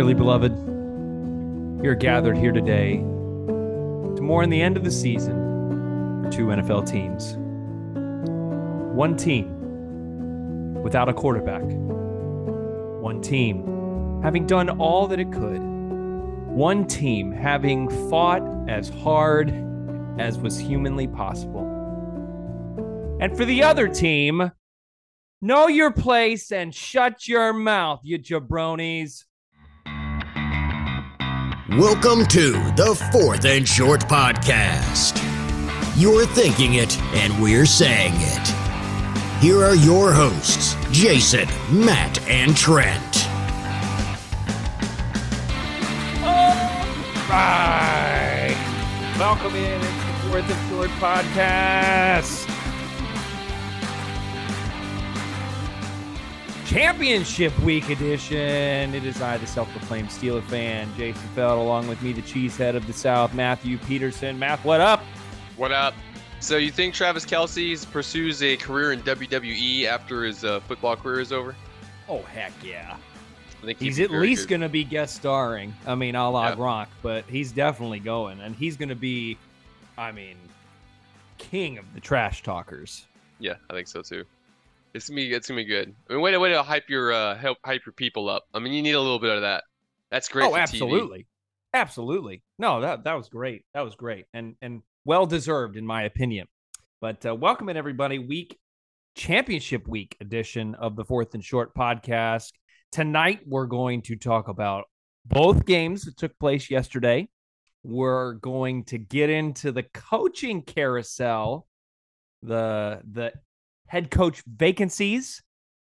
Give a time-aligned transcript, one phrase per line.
[0.00, 0.52] Dearly beloved,
[1.82, 6.90] we are gathered here today to mourn the end of the season for two NFL
[6.90, 7.34] teams.
[8.96, 11.64] One team without a quarterback,
[13.02, 18.40] one team having done all that it could, one team having fought
[18.70, 19.52] as hard
[20.18, 21.66] as was humanly possible.
[23.20, 24.50] And for the other team,
[25.42, 29.26] know your place and shut your mouth, you jabronis.
[31.78, 35.16] Welcome to the Fourth and Short Podcast.
[35.96, 38.48] You're thinking it, and we're saying it.
[39.40, 43.28] Here are your hosts, Jason, Matt, and Trent.
[47.30, 48.56] Right.
[49.16, 49.80] Welcome in.
[49.80, 52.29] It's the Fourth and Short Podcast.
[56.70, 58.94] Championship Week edition.
[58.94, 62.86] It is I, the self-proclaimed Steeler fan, Jason Felt, along with me, the cheesehead of
[62.86, 64.38] the South, Matthew Peterson.
[64.38, 65.02] Matt, what up?
[65.56, 65.94] What up?
[66.38, 71.18] So you think Travis Kelce pursues a career in WWE after his uh, football career
[71.18, 71.56] is over?
[72.08, 72.96] Oh heck yeah!
[73.62, 75.74] I think he'd He's at least going to be guest starring.
[75.88, 76.54] I mean, a la Yeah.
[76.54, 79.36] Gronk, but he's definitely going, and he's going to be,
[79.98, 80.36] I mean,
[81.36, 83.06] king of the trash talkers.
[83.40, 84.24] Yeah, I think so too.
[84.92, 85.94] It's gonna be it's gonna be good.
[86.08, 88.44] I mean, way to way to hype your uh help hype your people up.
[88.52, 89.64] I mean, you need a little bit of that.
[90.10, 90.46] That's great.
[90.46, 90.62] oh, for TV.
[90.62, 91.26] absolutely,
[91.72, 92.42] absolutely.
[92.58, 93.64] No, that that was great.
[93.74, 96.48] That was great, and and well deserved in my opinion.
[97.00, 98.18] But uh, welcome in everybody.
[98.18, 98.58] Week
[99.14, 102.50] championship week edition of the Fourth and Short podcast.
[102.90, 104.86] Tonight we're going to talk about
[105.24, 107.28] both games that took place yesterday.
[107.84, 111.68] We're going to get into the coaching carousel,
[112.42, 113.32] the the
[113.90, 115.42] head coach vacancies,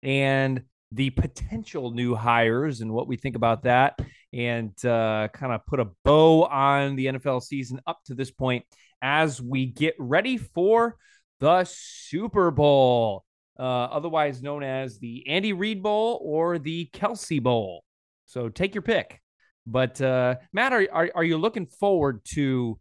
[0.02, 4.00] and the potential new hires and what we think about that,
[4.32, 8.64] and uh, kind of put a bow on the NFL season up to this point
[9.02, 10.96] as we get ready for
[11.42, 13.26] the Super Bowl,
[13.60, 17.84] uh, otherwise known as the Andy Reid Bowl or the Kelce Bowl.
[18.26, 19.20] So take your pick.
[19.68, 22.80] But uh, Matt, are, are are you looking forward to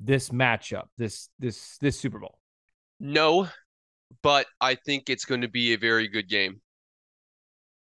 [0.00, 2.36] this matchup, this this this Super Bowl?
[2.98, 3.48] No,
[4.22, 6.60] but I think it's going to be a very good game.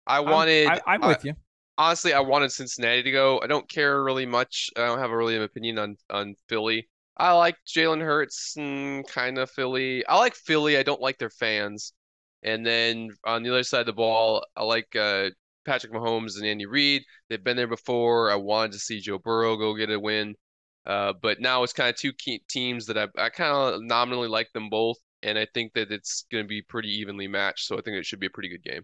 [0.06, 0.68] I wanted.
[0.86, 1.34] I'm I- with you.
[1.76, 3.40] honestly, I wanted Cincinnati to go.
[3.40, 4.70] I don't care really much.
[4.76, 6.88] I don't have a really an opinion on on Philly.
[7.16, 10.06] I like Jalen Hurts and kind of Philly.
[10.06, 10.76] I like Philly.
[10.78, 11.92] I don't like their fans.
[12.44, 15.30] And then on the other side of the ball, I like uh,
[15.66, 17.02] Patrick Mahomes and Andy Reid.
[17.28, 18.30] They've been there before.
[18.30, 20.36] I wanted to see Joe Burrow go get a win.
[20.86, 24.28] Uh, but now it's kind of two key teams that I, I kind of nominally
[24.28, 24.96] like them both.
[25.22, 27.66] And I think that it's going to be pretty evenly matched.
[27.66, 28.82] So I think it should be a pretty good game.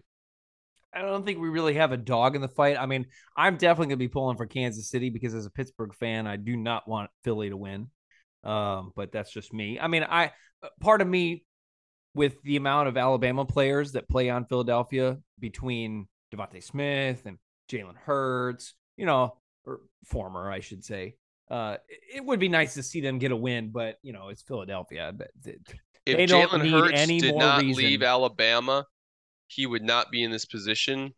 [0.93, 2.77] I don't think we really have a dog in the fight.
[2.79, 5.93] I mean, I'm definitely going to be pulling for Kansas City because as a Pittsburgh
[5.93, 7.89] fan, I do not want Philly to win.
[8.45, 9.79] Um, but that's just me.
[9.79, 10.31] I mean, I
[10.79, 11.43] part of me
[12.13, 17.37] with the amount of Alabama players that play on Philadelphia between DeVonta Smith and
[17.69, 19.35] Jalen Hurts, you know,
[19.65, 21.15] or former, I should say.
[21.49, 21.77] Uh,
[22.13, 25.13] it- would be nice to see them get a win, but you know, it's Philadelphia.
[25.15, 25.31] But
[26.05, 27.83] If They Jalen Hurts did not reason.
[27.83, 28.85] leave Alabama,
[29.47, 31.13] he would not be in this position.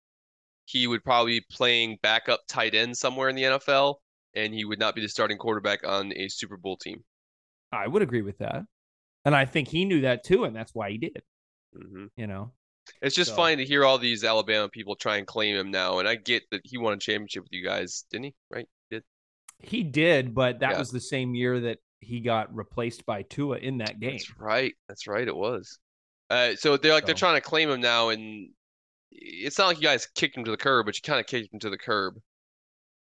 [0.66, 3.96] He would probably be playing backup tight end somewhere in the NFL,
[4.34, 7.04] and he would not be the starting quarterback on a Super Bowl team.
[7.72, 8.64] I would agree with that,
[9.26, 11.22] and I think he knew that too, and that's why he did.
[11.76, 12.06] Mm-hmm.
[12.16, 12.54] You know.
[13.02, 16.00] It's just So- funny to hear all these Alabama people try and claim him now,
[16.00, 18.36] and I get that he won a championship with you guys, didn't he?
[18.50, 18.68] Right?
[18.90, 19.04] He did.
[19.60, 20.80] He did, but that Yeah.
[20.80, 24.12] was the same year that he got replaced by Tua in that game.
[24.12, 24.74] That's right.
[24.88, 25.28] That's right.
[25.28, 25.80] It was.
[26.30, 28.50] Uh, so they're like they're trying to claim him now, and
[29.12, 31.54] it's not like you guys kicked him to the curb, but you kind of kicked
[31.54, 32.16] him to the curb.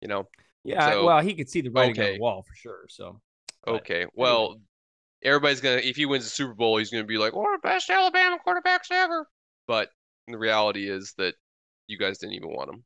[0.00, 0.28] You know.
[0.64, 2.86] Yeah, So- well, he could see the writing on the wall for sure.
[2.88, 3.20] So
[3.64, 4.06] But Okay.
[4.14, 4.60] Well,
[5.22, 7.88] everybody's gonna if he wins the Super Bowl, he's gonna be like, "Oh, the best
[7.88, 9.28] Alabama quarterbacks ever."
[9.66, 9.90] But
[10.28, 11.34] the reality is that
[11.86, 12.84] you guys didn't even want him.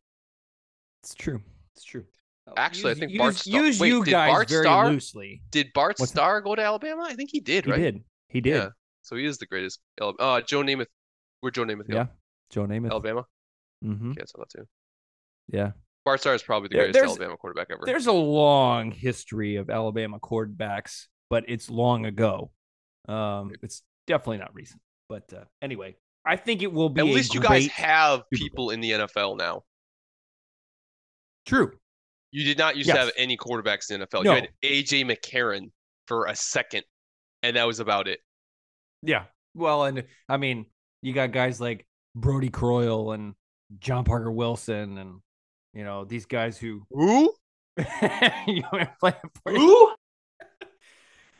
[1.02, 1.40] it's true.
[1.74, 2.04] It's true.
[2.50, 4.64] Uh, Actually, I use- think use, Bart Starr- use wait, you did guys Bart very
[4.64, 5.42] Starr- loosely.
[5.50, 6.18] Did Bart What's that?
[6.18, 7.02] Starr go to Alabama?
[7.06, 7.78] I think he did, He right?
[7.80, 8.04] did.
[8.28, 8.54] He did.
[8.54, 8.68] Yeah.
[9.02, 9.80] So he is the greatest.
[10.00, 10.86] Al- Uh, Joe Namath.
[11.40, 11.96] Where Joe Namath go?
[11.96, 12.06] Yeah.
[12.50, 12.90] Joe Namath.
[12.90, 13.24] Alabama.
[13.82, 14.66] hmm Yeah, I saw that too.
[15.48, 15.72] Yeah.
[16.04, 17.82] Bart Starr is probably the greatest there's- Alabama quarterback ever.
[17.84, 22.52] There's a long history of Alabama quarterbacks, but it's long ago.
[23.08, 24.80] Um, it's definitely not recent.
[25.08, 28.70] But uh, anyway, I think it will be At a least you guys have people
[28.70, 29.62] in the NFL now.
[31.46, 31.72] true.
[32.32, 34.24] You did not used to have any quarterbacks in the NFL.
[34.24, 34.34] No.
[34.34, 35.70] You had AJ McCarron
[36.06, 36.84] for a second,
[37.42, 38.20] and that was about it.
[39.02, 39.24] Yeah.
[39.54, 40.66] Well, and I mean,
[41.02, 43.34] you got guys like Brodie Croyle and
[43.78, 45.20] John Parker Wilson and
[45.74, 47.32] You know, these guys who Who?
[48.46, 48.86] you know,
[49.46, 49.92] Who?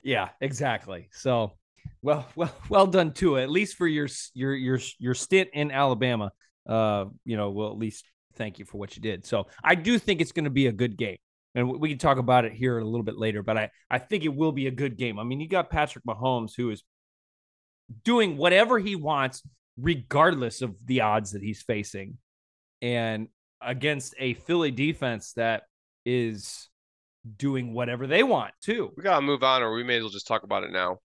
[0.02, 1.10] Yeah, exactly.
[1.12, 1.52] So,
[2.00, 6.32] well, well, well done to At least for your your your your stint in Alabama.
[6.66, 8.06] Uh, you know, well, at least
[8.40, 9.26] thank you for what you did.
[9.26, 11.18] So, I do think it's going to be a good game,
[11.54, 13.42] and we can talk about it here a little bit later.
[13.42, 15.18] But I I think it will be a good game.
[15.18, 16.82] I mean, you got Patrick Mahomes who is
[18.04, 19.42] doing whatever he wants,
[19.76, 22.16] regardless of the odds that he's facing,
[22.80, 23.28] and
[23.60, 25.64] against a Philly defense that
[26.06, 26.68] is
[27.36, 28.90] doing whatever they want too.
[28.96, 30.98] We gotta move on, or we may as well just talk about it now.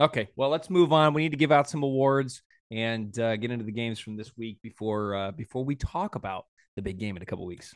[0.00, 1.14] Okay, well, let's move on.
[1.14, 4.36] We need to give out some awards and uh, get into the games from this
[4.36, 7.74] week before uh, before we talk about the big game in a couple weeks.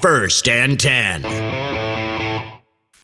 [0.00, 1.24] First and ten.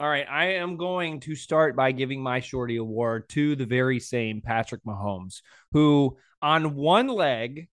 [0.01, 4.01] All right, I am going to start by giving my shorty award to the very
[4.01, 5.43] same Patrick Mahomes,
[5.73, 7.69] who on one leg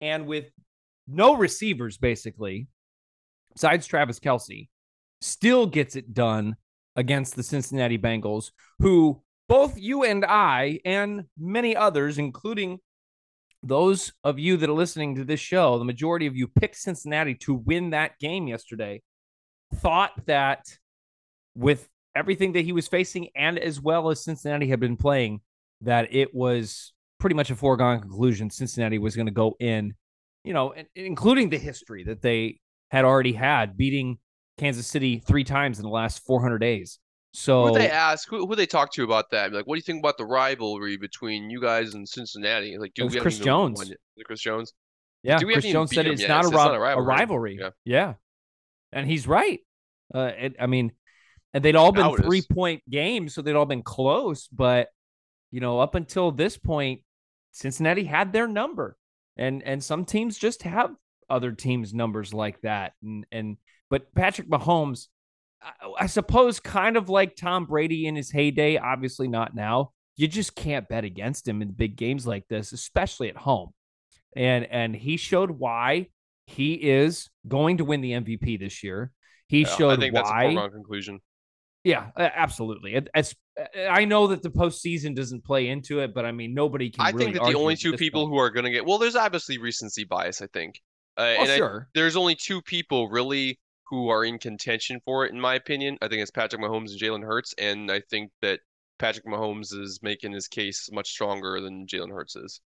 [0.00, 0.50] and with
[1.06, 2.68] no receivers, basically,
[3.54, 4.68] besides Travis Kelce,
[5.20, 6.56] still gets it done
[6.96, 12.78] against the Cincinnati Bengals, who both you and I and many others, including
[13.62, 17.34] those of you that are listening to this show, the majority of you picked Cincinnati
[17.36, 19.02] to win that game yesterday,
[19.74, 20.64] thought that
[21.54, 25.40] with everything that he was facing and as well as Cincinnati had been playing,
[25.82, 29.94] that it was pretty much a foregone conclusion Cincinnati was going to go in,
[30.44, 32.60] you know, including the history that they
[32.90, 34.18] had already had, beating
[34.58, 36.98] Kansas City three times in the last 400 days.
[37.32, 38.28] So who they ask?
[38.28, 39.52] Who, who they talk to about that?
[39.52, 42.76] Like, what do you think about the rivalry between you guys and Cincinnati?
[42.78, 43.92] Like, do it was we Chris Jones.
[44.24, 44.72] Chris Jones.
[45.22, 46.96] Yeah, Do we Chris haven't Jones said it's not, It's- a, it's not ri- a
[46.96, 47.06] a rivalry.
[47.06, 47.58] rivalry.
[47.60, 47.70] Yeah.
[47.84, 48.14] Yeah,
[48.92, 49.60] and he's right.
[50.14, 50.92] Uh, it, I mean,
[51.54, 54.48] and they'd all been Now three point games, so they'd all been close.
[54.48, 54.88] But
[55.52, 57.02] you know, up until this point,
[57.52, 58.96] Cincinnati had their number,
[59.36, 60.90] and and some teams just have
[61.28, 62.94] other teams' numbers like that.
[63.02, 63.56] And and
[63.88, 65.06] but Patrick Mahomes,
[65.62, 68.76] I, I suppose, kind of like Tom Brady in his heyday.
[68.76, 69.92] Obviously, not now.
[70.16, 73.70] You just can't bet against him in big games like this, especially at home.
[74.36, 76.08] And and he showed why
[76.46, 79.12] he is going to win the MVP this year.
[79.48, 80.44] He Yeah, showed I think that's a why.
[80.54, 81.20] foregone conclusion.
[81.82, 82.94] Yeah, absolutely.
[82.94, 83.34] It, it's,
[83.88, 87.06] I know that the postseason doesn't play into it, but I mean, nobody can.
[87.06, 88.32] I really think that the only two people point.
[88.34, 90.42] who are going to get well, there's obviously recency bias.
[90.42, 90.78] I think,
[91.16, 93.58] uh, oh, and I- sure, there's only two people really
[93.90, 95.98] who are in contention for it, in my opinion.
[96.00, 98.60] I think it's Patrick Mahomes and Jalen Hurts, and I think that
[98.98, 102.60] Patrick Mahomes is making his case much stronger than Jalen Hurts is.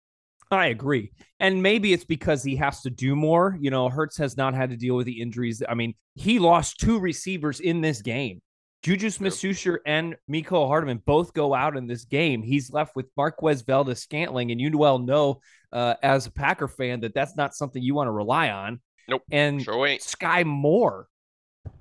[0.52, 1.12] I agree.
[1.40, 3.58] And maybe it's because he has to do more.
[3.60, 5.64] You know, Hurts has not had to deal with the injuries.
[5.68, 8.42] I mean, he lost two receivers in this game.
[8.84, 12.44] Juju Smith Schuster and Mecole Hardman both go out in this game.
[12.44, 15.40] He's left with Marquez Valdes Scantling, and you well know
[15.72, 18.81] uh, as a Packer fan that that's not something you want to rely on.
[19.08, 19.88] Nope, And Sure.
[19.88, 21.08] Skyy Moore,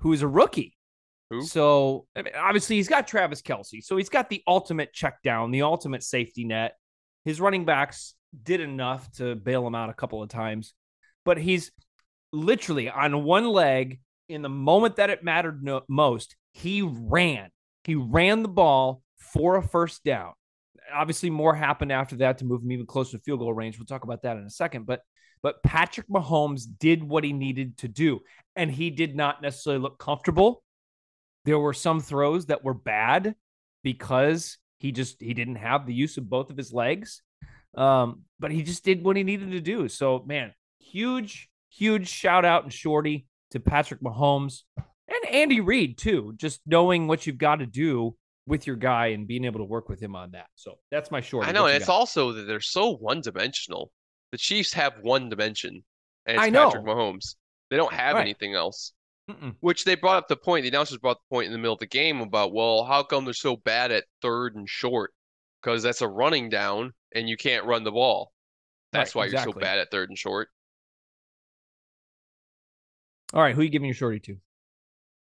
[0.03, 0.75] who is a rookie.
[1.29, 1.41] Who?
[1.43, 3.81] So I mean, obviously he's got Travis Kelce.
[3.81, 6.73] So he's got the ultimate check down, the ultimate safety net.
[7.23, 8.13] His running backs
[8.43, 10.73] did enough to bail him out a couple of times,
[11.23, 11.71] but he's
[12.33, 16.35] literally on one leg in the moment that it mattered no- most.
[16.51, 17.49] He ran.
[17.85, 20.33] He ran the ball for a first down.
[20.93, 23.79] Obviously, more happened after that to move him even closer to field goal range.
[23.79, 24.85] We'll talk about that in a second.
[24.85, 24.99] But
[25.43, 28.21] but Patrick Mahomes did what he needed to do,
[28.55, 30.63] and he did not necessarily look comfortable.
[31.45, 33.35] There were some throws that were bad
[33.83, 37.21] because he just he didn't have the use of both of his legs.
[37.75, 39.87] Um, but he just did what he needed to do.
[39.89, 46.33] So man, huge, huge shout out and shorty to Patrick Mahomes and Andy Reid too.
[46.37, 49.89] Just knowing what you've got to do with your guy and being able to work
[49.89, 50.47] with him on that.
[50.55, 51.47] So that's my short.
[51.47, 51.93] I know, and it's got?
[51.93, 53.91] also that they're so one-dimensional.
[54.33, 55.83] The Chiefs have one dimension,
[56.25, 56.65] and it's I know.
[56.65, 57.35] Patrick Mahomes.
[57.69, 58.21] They don't have Right.
[58.21, 58.91] anything else.
[59.29, 59.55] Mm-mm.
[59.59, 61.79] Which they brought up the point, the announcers brought the point in the middle of
[61.79, 65.13] the game about, well, how come they're so bad at third and short?
[65.61, 68.33] Because that's a running down and you can't run the ball.
[68.91, 70.49] That's Right, why you're so bad at third and short.
[73.35, 74.37] All right, who are you giving your shorty to?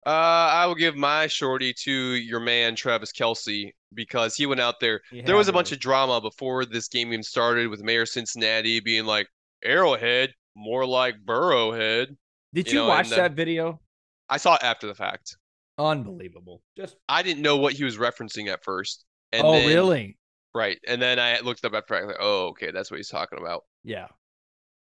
[0.08, 4.80] Uh, I will give my shorty to your man Travis Kelce because he went out
[4.80, 5.02] there.
[5.12, 8.80] You There was a bunch of drama before this game even started with Mayor Cincinnati
[8.80, 9.28] being like
[9.62, 12.16] Arrowhead, more like Burrowhead.
[12.54, 13.82] Did you you, know, watch that video?
[14.30, 15.36] I saw it after the fact.
[15.76, 16.62] Unbelievable.
[16.74, 19.04] Just I didn't know what he was referencing at first.
[19.32, 20.16] And oh, then, really?
[20.54, 20.78] Right.
[20.88, 23.64] And then I looked up after I like, oh, okay, that's what he's talking about.
[23.84, 24.06] Yeah.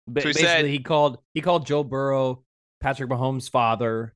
[0.08, 2.44] Ba- So he basically, said- he called he called Joe Burrow
[2.80, 4.14] Patrick Mahomes' father.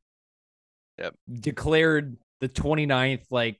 [1.00, 1.15] Yep.
[1.39, 3.59] Declared the 29th like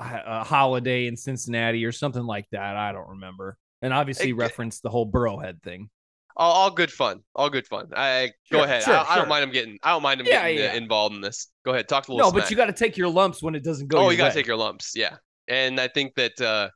[0.00, 2.76] a holiday in Cincinnati or something like that.
[2.76, 3.56] I don't remember.
[3.82, 5.90] And obviously It- referenced the whole Burrowhead thing.
[6.36, 7.20] all, all good fun.
[7.34, 7.88] All good fun.
[7.96, 8.84] I go ahead.
[8.84, 9.78] sure, I, I don't mind him getting.
[9.82, 10.74] I don't mind him Yeah, getting uh, yeah.
[10.74, 11.48] involved in this.
[11.64, 11.88] Go ahead.
[11.88, 12.30] Talk to No, little.
[12.30, 12.36] Bit.
[12.36, 13.98] No, but you got to take your lumps when it doesn't go.
[13.98, 14.92] Oh, you got to take your lumps.
[14.94, 15.16] Yeah,
[15.48, 16.68] and I think that uh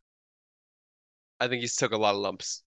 [1.39, 2.63] I think he's took a lot of lumps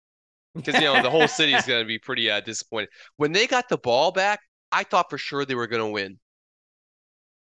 [0.54, 3.78] because you know the whole city's gonna be pretty uh, disappointed when they got the
[3.78, 4.40] ball back.
[4.72, 6.18] I thought for sure they were gonna win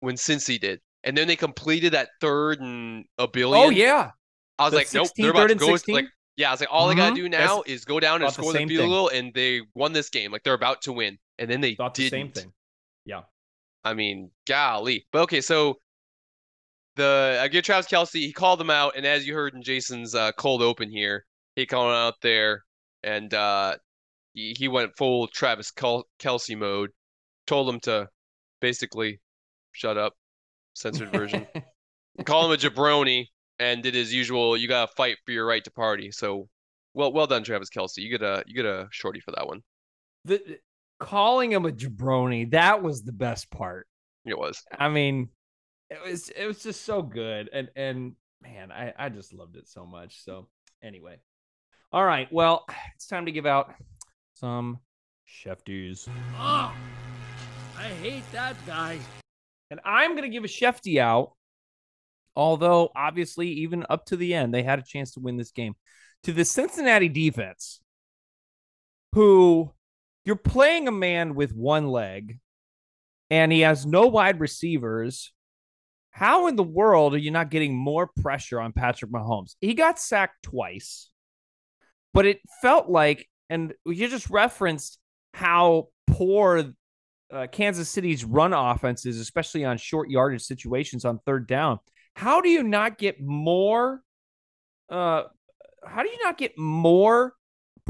[0.01, 3.65] when Cincy did, and then they completed that third and a billion.
[3.65, 4.12] Oh yeah,
[4.60, 5.67] I was The like, nope, they're about to go.
[5.67, 5.96] 16?
[5.96, 6.05] Like,
[6.36, 7.15] yeah, I was like, all they gotta Mhm.
[7.17, 9.93] do now is go down and the score the same field goal, and they won
[9.93, 10.31] this game.
[10.31, 12.51] Like they're about to win, and then they thought the same thing.
[13.05, 13.22] Yeah.
[13.84, 15.08] I mean, golly.
[15.12, 15.79] But okay, so
[16.96, 18.13] the I get Travis Kelce.
[18.20, 21.65] He called them out, and as you heard in Jason's uh, cold open here, he
[21.65, 22.63] called out there,
[23.03, 23.77] and uh,
[24.34, 26.91] he, he went full Travis Kel- Kelce mode.
[27.48, 28.08] Told him to
[28.62, 29.20] basically
[29.72, 30.13] shut up,
[30.74, 31.48] censored version.
[32.25, 33.28] Call him a jabroni,
[33.60, 34.58] and did his usual.
[34.58, 36.12] You gotta fight for your right to party.
[36.12, 36.50] So,
[36.94, 37.98] well, well done, Travis Kelce.
[37.98, 39.62] You get a you get a shorty for that one.
[40.25, 40.60] the
[41.00, 43.88] calling him a jabroni that was the best part.
[44.25, 44.62] It was.
[44.78, 45.30] I mean,
[45.90, 49.68] it was it was just so good, and and man, I I just loved it
[49.68, 50.24] so much.
[50.24, 50.48] So
[50.84, 51.18] anyway,
[51.92, 53.74] all right, well, it's time to give out
[54.34, 54.80] some
[55.28, 56.08] Shefties.
[56.38, 56.74] Oh,
[57.78, 59.00] I hate that guy.
[59.72, 61.32] And I'm going to give a Shefty out,
[62.36, 65.75] although obviously, even up to the end, they had a chance to win this game.
[66.24, 67.82] To the Cincinnati defense,
[69.13, 69.72] who
[70.25, 72.40] you're playing a man with one leg
[73.30, 75.32] and he has no wide receivers.
[76.12, 79.56] How in the world are you not getting more pressure on Patrick Mahomes?
[79.62, 81.10] He got sacked twice,
[82.13, 85.00] but it felt like, and you just referenced
[85.34, 86.74] how poor
[87.31, 91.79] uh, Kansas City's run offenses, especially on short yardage situations on third down.
[92.15, 94.01] How do you not get more?
[94.89, 95.23] Uh,
[95.85, 97.33] how do you not get more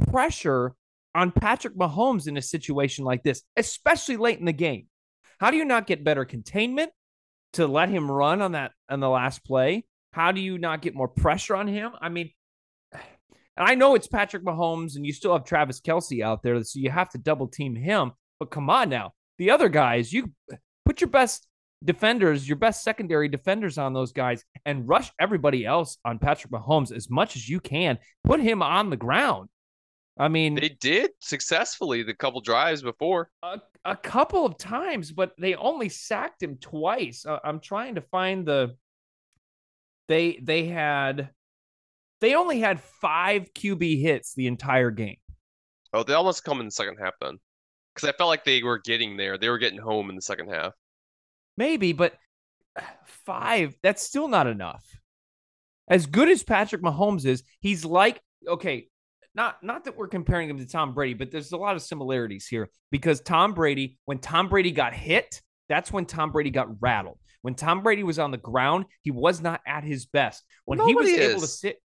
[0.09, 0.73] pressure
[1.13, 4.87] on Patrick Mahomes in a situation like this, especially late in the game?
[5.39, 6.91] How do you not get better containment
[7.53, 9.85] to let him run on that on the last play?
[10.13, 11.93] How do you not get more pressure on him?
[11.99, 12.31] I mean,
[13.57, 16.79] and I know it's Patrick Mahomes, and you still have Travis Kelce out there, so
[16.79, 18.11] you have to double team him.
[18.39, 20.31] But come on now, the other guys, you
[20.85, 21.47] put your best
[21.83, 26.95] defenders, your best secondary defenders on those guys, and rush everybody else on Patrick Mahomes
[26.95, 27.97] as much as you can.
[28.23, 29.49] Put him on the ground.
[30.19, 33.31] I mean, They did successfully the couple drives before.
[33.41, 37.25] a, a couple of times, but they only sacked him twice.
[37.25, 38.75] Uh, I'm trying to find the.
[40.07, 41.31] They they had,
[42.19, 45.17] they only had five QB hits the entire game.
[45.93, 47.39] Oh, they almost come in the second half then,
[47.93, 49.37] because I felt like they were getting there.
[49.37, 50.73] They were getting home in the second half.
[51.57, 52.15] Maybe, but
[53.05, 54.83] five, that's still not enough.
[55.87, 58.87] As good as Patrick Mahomes is, he's like, okay,
[59.35, 62.47] not not that we're comparing him to Tom Brady, but there's a lot of similarities
[62.47, 67.17] here because Tom Brady, when Tom Brady got hit, that's when Tom Brady got rattled.
[67.41, 70.43] When Tom Brady was on the ground, he was not at his best.
[70.65, 71.81] When he was Nobody able to sit,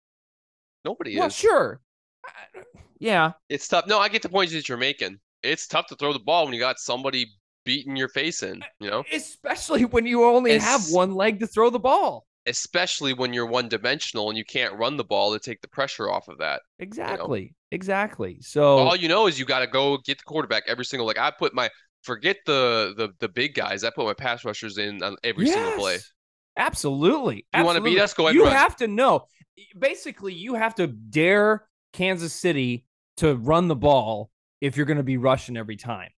[0.85, 1.35] Nobody well, is.
[1.35, 1.81] sure,
[2.27, 2.61] Uh,
[2.99, 3.87] yeah, It's tough.
[3.87, 5.19] No, I get the points that you're making.
[5.47, 7.27] It's tough to throw the ball when you got somebody
[7.65, 9.05] beating your face in, you know?
[9.13, 12.27] especially when you only have one leg to throw the ball.
[12.47, 16.09] Especially when you're one dimensional and you can't run the ball to take the pressure
[16.09, 16.63] off of that.
[16.79, 18.39] Exactly, exactly.
[18.41, 21.19] So All you know is you got to go get the quarterback every single like
[21.19, 21.69] I put my
[22.03, 23.83] forget the the the big guys.
[23.83, 25.95] I put my pass rushers in on every single play.
[25.95, 26.13] Yes,
[26.57, 27.47] Absolutely.
[27.55, 28.15] You wanna beat us?
[28.15, 28.53] Go ahead You run.
[28.53, 29.27] have to know.
[29.79, 32.85] Basically, you have to dare Kansas City
[33.19, 36.11] to run the ball if you're going to be rushing every time.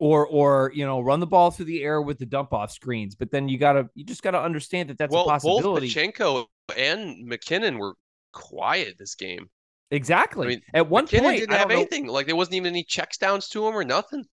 [0.00, 3.16] Or or you know, run the ball through the air with the dump off screens.
[3.16, 5.88] But then you gotta you just gotta understand that that's well, a possibility.
[5.88, 7.94] both Pacheco and McKinnon were
[8.32, 9.48] quiet this game.
[9.90, 10.46] exactly.
[10.46, 12.06] I mean, At one McKinnon point, didn't have know- anything.
[12.06, 14.24] Like there wasn't even any checks downs to him or nothing.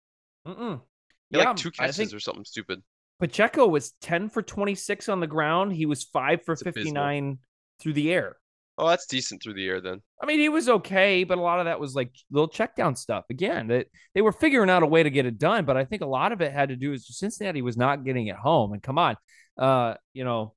[0.46, 0.82] Mm-mm.
[1.30, 2.82] Yeah, like two catches or something stupid.
[3.18, 5.72] Pacheco was 10 for 26 on the ground.
[5.72, 6.82] He was 5 for It's abysmal.
[6.84, 7.38] 59
[7.80, 8.36] through the air.
[8.76, 10.00] Oh, that's decent through the air then.
[10.20, 12.96] I mean, he was okay, but a lot of that was like little check down
[12.96, 13.24] stuff.
[13.30, 16.02] Again, that they were figuring out a way to get it done, but I think
[16.02, 18.72] a lot of it had to do with Cincinnati was not getting it home.
[18.72, 19.16] And come on,
[19.58, 20.54] uh, you know,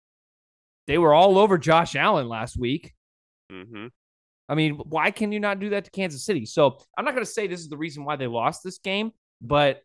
[0.87, 2.93] they were all over Josh Allen last week.
[3.51, 3.87] Mm-hmm.
[4.49, 6.45] I mean, why can you not do that to Kansas City?
[6.45, 9.11] So I'm not going to say this is the reason why they lost this game,
[9.41, 9.81] but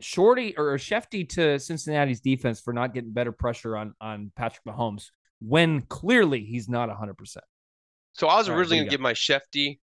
[0.00, 5.10] Shorty or Shefty to Cincinnati's defense for not getting better pressure on on Patrick Mahomes
[5.40, 7.16] when clearly he's not 100.
[7.16, 7.44] percent
[8.14, 9.78] So I was All right, originally do gonna give my Shefty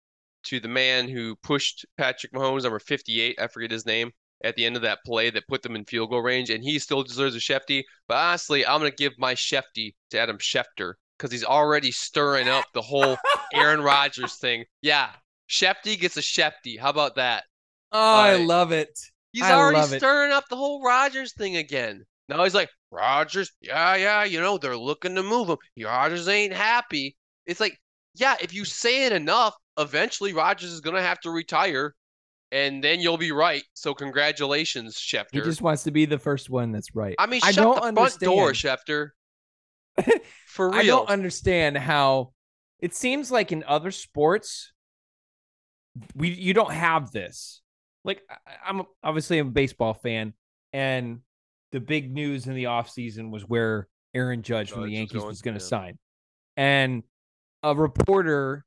[0.44, 3.40] to the man who pushed Patrick Mahomes, number 58.
[3.40, 6.10] I forget his name at the end of that play that put them in field
[6.10, 7.82] goal range, and he still deserves a Shefty.
[8.08, 12.66] But honestly, I'm gonna give my Shefty to Adam Schefter because he's already stirring up
[12.74, 13.16] the whole
[13.54, 14.64] Aaron Rodgers thing.
[14.82, 15.10] Yeah,
[15.48, 16.78] Shefty gets a Shefty.
[16.78, 17.44] How about that?
[17.92, 18.98] Oh, I love it.
[19.32, 19.98] He's I already love it.
[19.98, 22.04] stirring up the whole Rodgers thing again.
[22.28, 25.58] Now he's like, Rodgers, yeah, yeah, you know, they're looking to move him.
[25.84, 27.16] Rodgers ain't happy.
[27.46, 27.78] It's like,
[28.14, 31.94] yeah, if you say it enough, eventually Rodgers is gonna have to retire,
[32.52, 33.64] and then you'll be right.
[33.74, 35.26] So congratulations, Schefter.
[35.32, 37.16] He just wants to be the first one that's right.
[37.18, 38.78] I mean, I don't the front door, understand.
[38.86, 39.08] Schefter.
[40.46, 40.78] For real.
[40.78, 42.32] I don't understand how
[42.80, 44.72] it seems like in other sports
[46.14, 47.60] we you don't have this.
[48.04, 48.22] Like
[48.64, 50.34] I'm obviously I'm a baseball fan
[50.72, 51.20] and
[51.74, 55.42] the big news in the offseason was where Aaron Judge from the Yankees going, was
[55.42, 55.68] going to yeah.
[55.68, 55.98] sign.
[56.56, 57.02] And
[57.64, 58.64] a reporter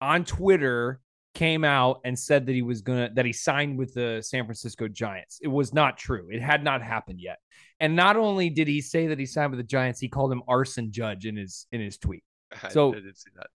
[0.00, 1.00] on Twitter
[1.34, 4.44] came out and said that he was going to that he signed with the San
[4.44, 5.40] Francisco Giants.
[5.42, 6.28] It was not true.
[6.30, 7.38] It had not happened yet.
[7.80, 10.44] And not only did he say that he signed with the Giants, he called him
[10.46, 12.22] arson judge in his in his tweet.
[12.62, 13.48] I, so- I did see that.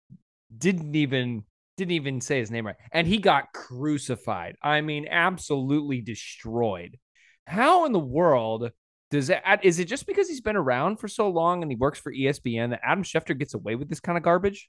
[0.59, 1.45] Didn't even
[1.77, 2.75] didn't even say his name right.
[2.91, 4.57] And he got crucified.
[4.61, 6.99] I mean, absolutely destroyed.
[7.47, 8.73] How in the world
[9.11, 11.99] does that is it just because he's been around for so long and he works
[11.99, 14.69] for ESPN that Adam Schefter gets away with this kind of garbage?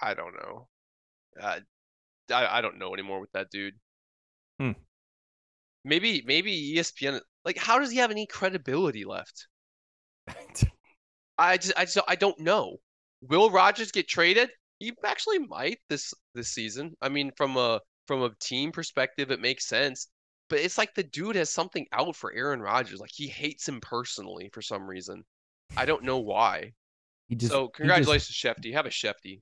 [0.00, 0.68] I don't know.
[1.40, 1.60] Uh,
[2.32, 3.74] I I don't know anymore with that dude.
[4.58, 4.72] Hmm.
[5.84, 7.20] Maybe maybe ESPN.
[7.44, 9.48] Like, how does he have any credibility left?
[11.38, 12.76] I just I just I don't know.
[13.22, 14.50] Will Rodgers get traded?
[14.78, 16.94] He actually might this this season.
[17.02, 20.08] I mean, from a from a team perspective, it makes sense.
[20.52, 23.00] But it's like the dude has something out for Aaron Rodgers.
[23.00, 25.24] Like he hates him personally for some reason.
[25.78, 26.74] I don't know why.
[27.28, 28.74] He just so he just- congratulations, Shefty.
[28.74, 29.40] Have a Shefty.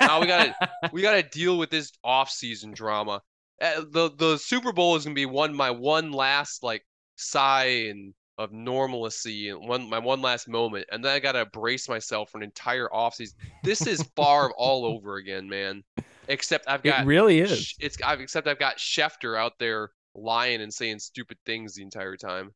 [0.00, 0.56] Now we gotta
[0.92, 3.22] we gotta deal with this off-season drama.
[3.62, 8.12] Uh, the the Super Bowl is gonna be one my one last like sigh and
[8.36, 12.38] of normalcy and one my one last moment, and then I gotta brace myself for
[12.38, 13.34] an entire offseason.
[13.62, 15.84] This is Favre all over again, man.
[16.26, 17.76] Except I've got it really is.
[17.78, 22.16] It's I've, except I've got Schefter out there lying and saying stupid things the entire
[22.16, 22.52] time.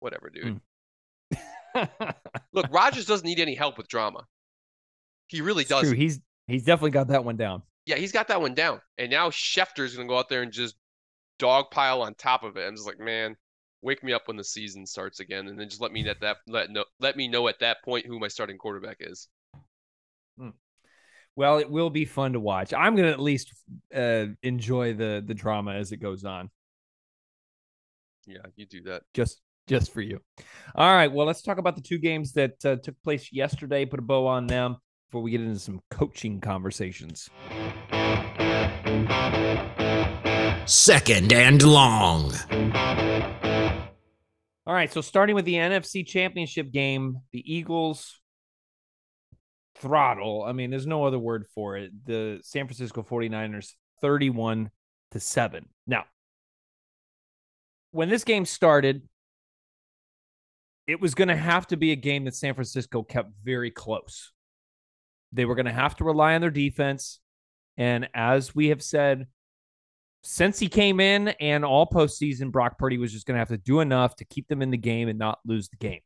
[0.00, 0.60] Whatever, dude.
[1.32, 1.84] Hmm.
[2.52, 4.26] Look, Rodgers doesn't need any help with drama.
[5.26, 5.96] He really It's doesn't.
[5.96, 7.62] He's he's definitely got that one down.
[7.86, 8.80] Yeah, he's got that one down.
[8.98, 10.76] And now Schefter's gonna go out there and just
[11.38, 12.66] dogpile on top of it.
[12.66, 13.36] I'm just like, man,
[13.82, 16.38] wake me up when the season starts again, and then just let me at that
[16.46, 19.28] let know let me know at that point who my starting quarterback is.
[21.36, 22.72] Well, it will be fun to watch.
[22.72, 23.52] I'm gonna at least
[23.94, 26.50] uh, enjoy the the drama as it goes on.
[28.26, 29.02] Yeah, you do that.
[29.14, 30.20] just just for you.
[30.74, 33.84] All right, well, let's talk about the two games that uh, took place yesterday.
[33.84, 34.76] Put a bow on them
[35.08, 37.28] before we get into some coaching conversations.
[40.66, 42.32] Second and long.
[44.66, 48.20] All right, so starting with the NFC Championship game, the Eagles
[49.78, 50.42] throttle.
[50.42, 51.92] I mean, there's no other word for it.
[52.04, 54.70] The San Francisco 49ers 31
[55.12, 55.66] to 7.
[55.86, 56.04] Now,
[57.90, 59.02] when this game started,
[60.86, 64.32] it was going to have to be a game that San Francisco kept very close.
[65.32, 67.20] They were going to have to rely on their defense.
[67.76, 69.26] And as we have said,
[70.22, 73.58] since he came in and all postseason, Brock Purdy was just going to have to
[73.58, 76.00] do enough to keep them in the game and not lose the game.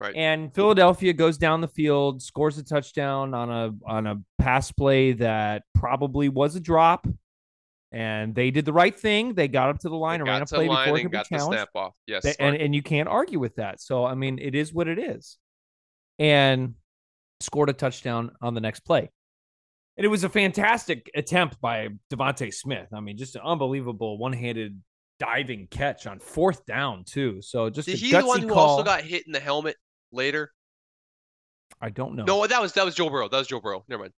[0.00, 0.14] Right.
[0.14, 5.12] And Philadelphia goes down the field, scores a touchdown on a on a pass play
[5.12, 7.06] that probably was a drop,
[7.96, 9.34] and they did the right thing.
[9.34, 11.22] They got up to the line They ran got a play before it could be
[11.24, 11.56] challenged.
[11.56, 11.94] snap off.
[12.06, 12.54] Yes, Th- smart.
[12.54, 13.80] and and you can't argue with that.
[13.80, 15.38] So I mean, it is what it is.
[16.18, 16.74] And
[17.40, 19.10] scored a touchdown on the next play.
[19.96, 22.88] And it was a fantastic attempt by DeVonta Smith.
[22.92, 24.80] I mean, just an unbelievable one-handed
[25.18, 27.40] diving catch on fourth down too.
[27.40, 28.68] So just Did he gutsy the one who call.
[28.70, 29.76] also got hit in the helmet
[30.12, 30.52] later?
[31.80, 32.24] I don't know.
[32.24, 33.28] No, that was that was Joe Burrow.
[33.28, 33.84] That was Joe Burrow.
[33.88, 34.12] Never mind.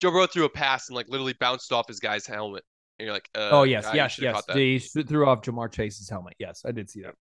[0.00, 2.62] Joe Burrow threw a pass and like literally bounced off his guy's helmet.
[2.98, 4.44] And you're like, uh, oh yes, yes, yes.
[4.46, 6.34] They threw off Ja'Marr Chase's helmet.
[6.38, 7.14] Yes, I did see that.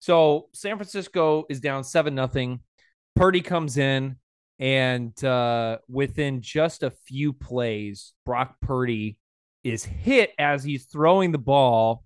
[0.00, 2.60] So San Francisco is down seven nothing.
[3.14, 4.16] Purdy comes in,
[4.58, 9.18] and uh, within just a few plays, Brock Purdy
[9.62, 12.04] is hit as he's throwing the ball.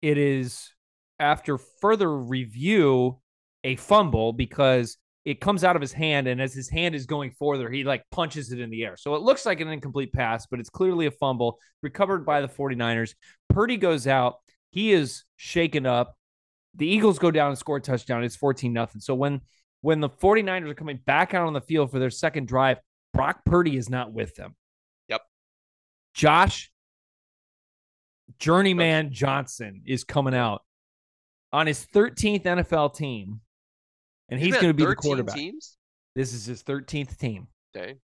[0.00, 0.70] It is
[1.18, 3.18] after further review
[3.64, 7.30] a fumble because it comes out of his hand, and as his hand is going
[7.30, 8.96] further, he like punches it in the air.
[8.96, 12.48] So it looks like an incomplete pass, but it's clearly a fumble recovered by the
[12.48, 13.14] 49ers.
[13.48, 14.36] Purdy goes out.
[14.70, 16.16] He is shaken up.
[16.76, 18.24] The Eagles go down and score a touchdown.
[18.24, 19.00] It's 14 nothing.
[19.00, 19.40] So when
[19.80, 22.78] when the 49ers are coming back out on the field for their second drive,
[23.12, 24.56] Brock Purdy is not with them.
[25.08, 25.22] Yep.
[26.14, 26.70] Josh
[28.38, 30.62] Journeyman Johnson is coming out
[31.52, 33.40] on his 13th NFL team,
[34.28, 35.34] and he's been going to be the quarterback.
[35.34, 35.76] Teams?
[36.14, 37.48] This is his 13th team.
[37.72, 37.96] Dang.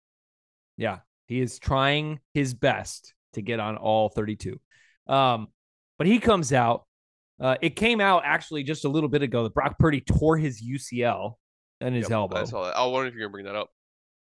[0.76, 0.98] Yeah.
[1.26, 4.58] He is trying his best to get on all 32.
[5.06, 5.48] Um,
[5.98, 6.84] but he comes out.
[7.40, 10.62] Uh, it came out actually just a little bit ago that Brock Purdy tore his
[10.62, 11.34] UCL
[11.80, 12.36] and his Yep, elbow.
[12.38, 12.76] I saw that.
[12.76, 13.70] I wonder if you're gonna bring that up.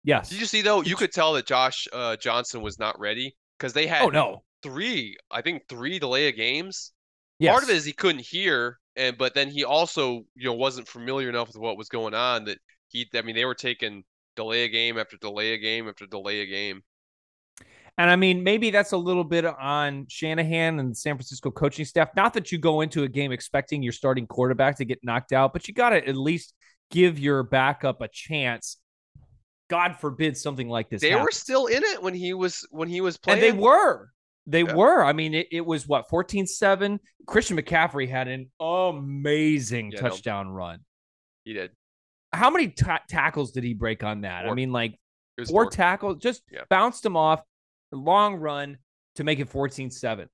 [0.03, 0.31] Yes.
[0.31, 0.83] Did you see though?
[0.83, 4.43] You could tell that Josh uh, Johnson was not ready because they had oh no.
[4.63, 6.93] three, I think three delay of games.
[7.39, 7.53] Yes.
[7.53, 10.89] Part of it is he couldn't hear, and but then he also you know wasn't
[10.89, 13.09] familiar enough with what was going on that he.
[13.15, 14.05] I mean, they were taking
[14.37, 16.83] delay a game after delay a game after delay a game.
[17.97, 22.09] And I mean, maybe that's a little bit on Shanahan and San Francisco coaching staff.
[22.17, 25.53] Not that you go into a game expecting your starting quarterback to get knocked out,
[25.53, 26.55] but you got to at least
[26.91, 28.79] give your backup a chance.
[29.71, 31.03] God forbid something like this.
[31.03, 33.43] They were still in it when he was when he was playing.
[33.43, 34.09] and they were.
[34.47, 34.75] They Yeah.
[34.75, 35.03] were.
[35.03, 36.99] I mean, it, it was what 14-7.
[37.27, 40.09] Christian McCaffrey had an amazing Yeah, no.
[40.09, 40.81] touchdown run.
[41.45, 41.71] He did.
[42.33, 44.47] How many ta- tackles did he break on that?
[44.47, 44.99] I mean, like
[45.47, 45.71] four four.
[45.71, 46.63] tackles, just Yeah.
[46.69, 47.43] bounced him off,
[47.93, 48.79] long run
[49.17, 50.29] to make it 14 7.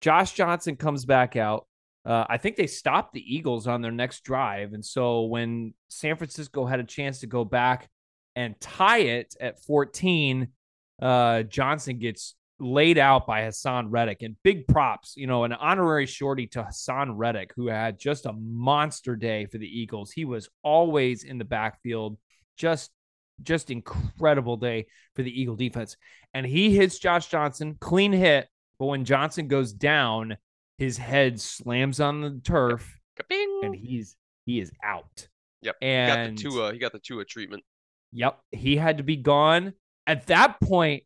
[0.00, 1.66] Josh Johnson comes back out.
[2.04, 4.72] Uh, I think they stopped the Eagles on their next drive.
[4.74, 7.88] And so when San Francisco had a chance to go back
[8.36, 10.48] and tie it at 14,
[11.02, 14.22] uh, Johnson gets laid out by Haason Reddick.
[14.22, 18.32] And big props, you know, an honorary shorty to Haason Reddick, who had just a
[18.32, 20.10] monster day for the Eagles.
[20.10, 22.18] He was always in the backfield,
[22.56, 22.90] just
[23.42, 25.96] just incredible day for the Eagle defense.
[26.32, 28.48] And he hits Josh Johnson, clean hit.
[28.78, 30.36] But when Johnson goes down,
[30.78, 33.60] his head slams on the turf Ka-ping!
[33.62, 35.28] and he's he is out.
[35.62, 35.76] Yep.
[35.82, 36.68] And he got the Tua.
[36.68, 37.64] Uh, he got the Tua treatment.
[38.12, 38.38] Yep.
[38.52, 39.72] He had to be gone.
[40.06, 41.02] At that point,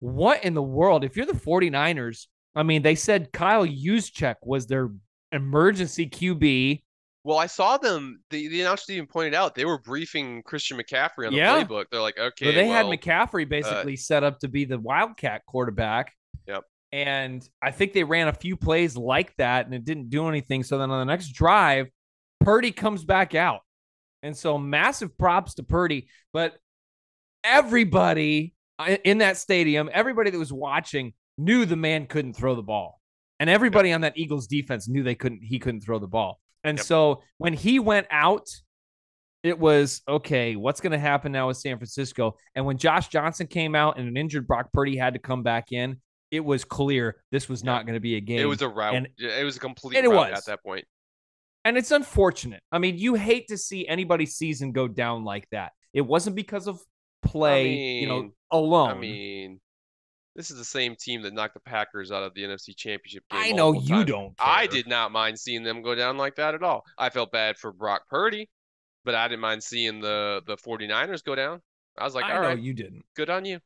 [0.00, 1.04] what in the world?
[1.04, 4.90] If you're the 49ers, I mean, they said Kyle Juszczyk was their
[5.32, 6.82] emergency QB.
[7.24, 8.20] Well, I saw them.
[8.30, 11.62] The, the announcer even pointed out they were briefing Christian McCaffrey on the Yeah.
[11.62, 11.86] playbook.
[11.90, 14.78] They're like, okay, So they had well, uh, McCaffrey basically set up to be the
[14.78, 16.12] Wildcat quarterback.
[16.46, 16.64] Yep.
[16.92, 20.62] And I think they ran a few plays like that and it didn't do anything.
[20.62, 21.88] So then on the next drive,
[22.40, 23.60] Purdy comes back out.
[24.22, 26.08] And so massive props to Purdy.
[26.32, 26.56] But
[27.44, 28.54] everybody
[29.04, 33.00] in that stadium, everybody that was watching knew the man couldn't throw the ball.
[33.40, 36.40] And everybody on that Eagles defense knew they couldn't he couldn't throw the ball.
[36.64, 36.86] And Yep.
[36.86, 38.48] so when he went out,
[39.44, 42.36] it was okay, what's going to happen now with San Francisco?
[42.56, 45.70] And when Josh Johnson came out and an injured Brock Purdy had to come back
[45.70, 46.00] in,
[46.32, 47.66] it was clear this was Yeah.
[47.72, 48.40] not going to be a game.
[48.40, 48.94] it was a rout.
[48.96, 50.38] and- it was a complete it rout was.
[50.40, 50.84] at that point.
[51.64, 52.62] and it's unfortunate.
[52.72, 55.72] I mean, you hate to see anybody's season go down like that.
[55.92, 56.80] It wasn't because of
[57.22, 58.90] play, you know, mean- alone.
[58.90, 59.60] I mean,
[60.36, 63.40] this is the same team that knocked the Packers out of the NFC Championship game.
[63.42, 64.34] I know you don't.
[64.38, 66.84] I did not mind seeing them go down like that at all.
[66.96, 68.48] I felt bad for Brock Purdy,
[69.04, 71.60] but I didn't mind seeing the the 49ers go down.
[71.98, 73.04] I was like, I all know right, you didn't.
[73.16, 73.58] good on you.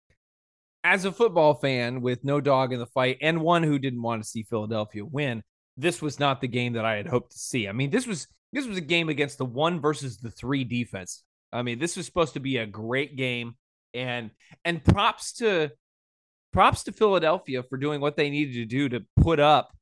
[0.84, 4.22] as a football fan with no dog in the fight and one who didn't want
[4.22, 5.42] to see Philadelphia win,
[5.76, 7.68] this was not the game that I had hoped to see.
[7.68, 11.22] I mean, this was this was a game against the one versus the three defense.
[11.52, 13.56] I mean, this was supposed to be a great game,
[13.94, 14.30] and
[14.64, 15.70] and props to
[16.52, 19.72] props to Philadelphia for doing what they needed to do to put up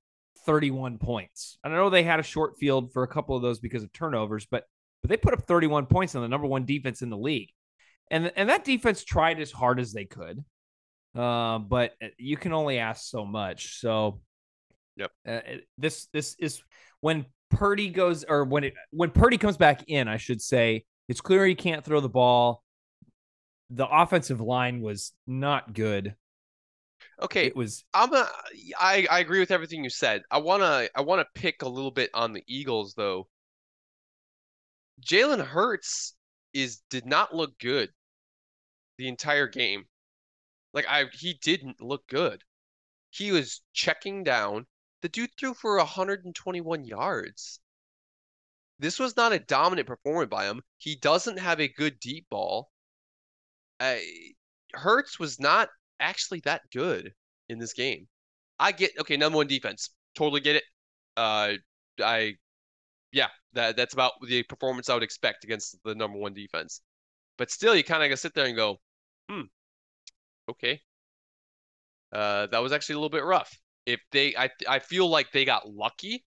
[0.47, 1.59] 31 points.
[1.65, 4.47] I know they had a short field for a couple of those because of turnovers,
[4.51, 4.65] but
[5.03, 7.51] but they put up 31 points on the number one defense in the league.
[8.11, 10.45] And, and that defense tried as hard as they could.
[11.17, 13.81] Uh, but uh, you can only ask so much.
[13.81, 14.21] So,
[15.01, 15.13] Yep.
[15.27, 15.41] Uh,
[15.79, 16.63] this this is
[17.01, 21.23] when Purdy goes, or when it when Purdy comes back in, I should say, it's
[21.23, 22.63] clear he can't throw the ball.
[23.71, 26.17] The offensive line was not good.
[27.21, 28.29] Okay, It was I'm a,
[28.79, 30.23] I I agree with everything you said.
[30.31, 33.29] I wanna I wanna pick a little bit on the Eagles though.
[35.03, 36.15] Jalen Hurts
[36.55, 37.93] is did not look good
[38.99, 39.89] the entire game.
[40.73, 42.45] Like I he didn't look good.
[43.11, 44.67] He was checking down.
[45.03, 47.61] The dude threw for 121 yards.
[48.81, 50.63] This was not a dominant performance by him.
[50.79, 52.73] He doesn't have a good deep ball.
[53.81, 54.05] I
[54.75, 55.69] Hurts was not
[56.01, 57.13] actually that good
[57.49, 58.09] in this game.
[58.59, 59.91] I get okay, number one defense.
[60.15, 60.65] Totally get it.
[61.17, 61.55] Uh
[62.03, 62.37] I
[63.13, 66.83] yeah, that that's about the performance I would expect against the number one defense.
[67.39, 68.81] But still you kinda gotta sit there and go,
[69.31, 69.43] hmm,
[70.49, 70.83] okay.
[72.13, 73.57] Uh that was actually a little bit rough.
[73.87, 76.25] If they I I feel like they got lucky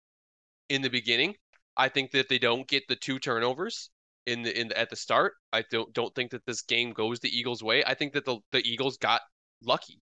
[0.70, 1.38] in the beginning.
[1.78, 3.90] I think that they don't get the two turnovers
[4.26, 5.34] in the in the, at the start.
[5.52, 7.84] I don't don't think that this game goes the Eagles' way.
[7.86, 9.22] I think that the the Eagles got
[9.64, 10.00] lucky.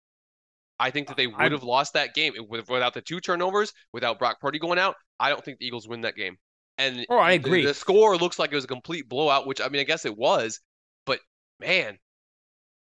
[0.78, 4.40] I think that they would have lost that game without the two turnovers, without Brock
[4.40, 4.96] Purdy going out.
[5.20, 6.36] I don't think the Eagles win that game.
[6.78, 7.64] And Oh, I the- agree.
[7.64, 10.16] The, score looks like it was a complete blowout, which I mean, I guess it
[10.16, 10.58] was,
[11.06, 11.20] but
[11.60, 11.98] man,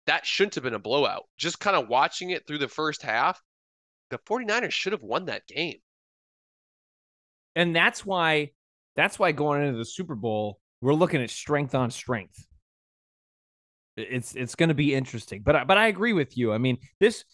[0.06, 1.24] that shouldn't have been a blowout.
[1.36, 3.38] Just kind of watching it through the first half,
[4.10, 5.76] the 49ers should have won that game.
[7.54, 8.52] And that's why
[8.96, 12.44] that's why going into the Super Bowl, we're looking at strength on strength.
[13.96, 15.42] It's it's going to be interesting.
[15.42, 16.52] But but I agree with you.
[16.52, 17.24] I mean, this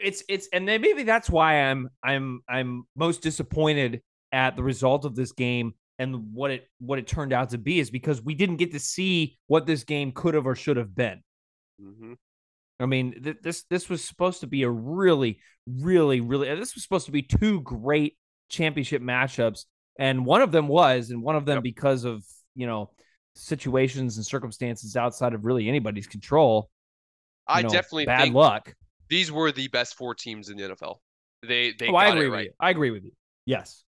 [0.00, 5.04] it's it's and then maybe that's why I'm I'm I'm most disappointed at the result
[5.04, 8.34] of this game and what it what it turned out to be is because we
[8.34, 11.22] didn't get to see what this game could have or should have been.
[11.80, 12.14] Mm-hmm.
[12.80, 16.48] I mean, th- this this was supposed to be a really, really, really.
[16.54, 18.16] This was supposed to be two great
[18.48, 19.64] championship matchups,
[19.98, 21.62] and one of them was, and one of them Yep.
[21.62, 22.24] because of
[22.60, 22.90] you know
[23.34, 26.70] situations and circumstances outside of really anybody's control.
[27.48, 28.74] I know, definitely bad think luck.
[29.08, 30.96] these were the best four teams in the NFL.
[31.46, 32.52] They they oh, I agree it with you.
[32.60, 33.12] I agree with you.
[33.46, 33.84] Yes.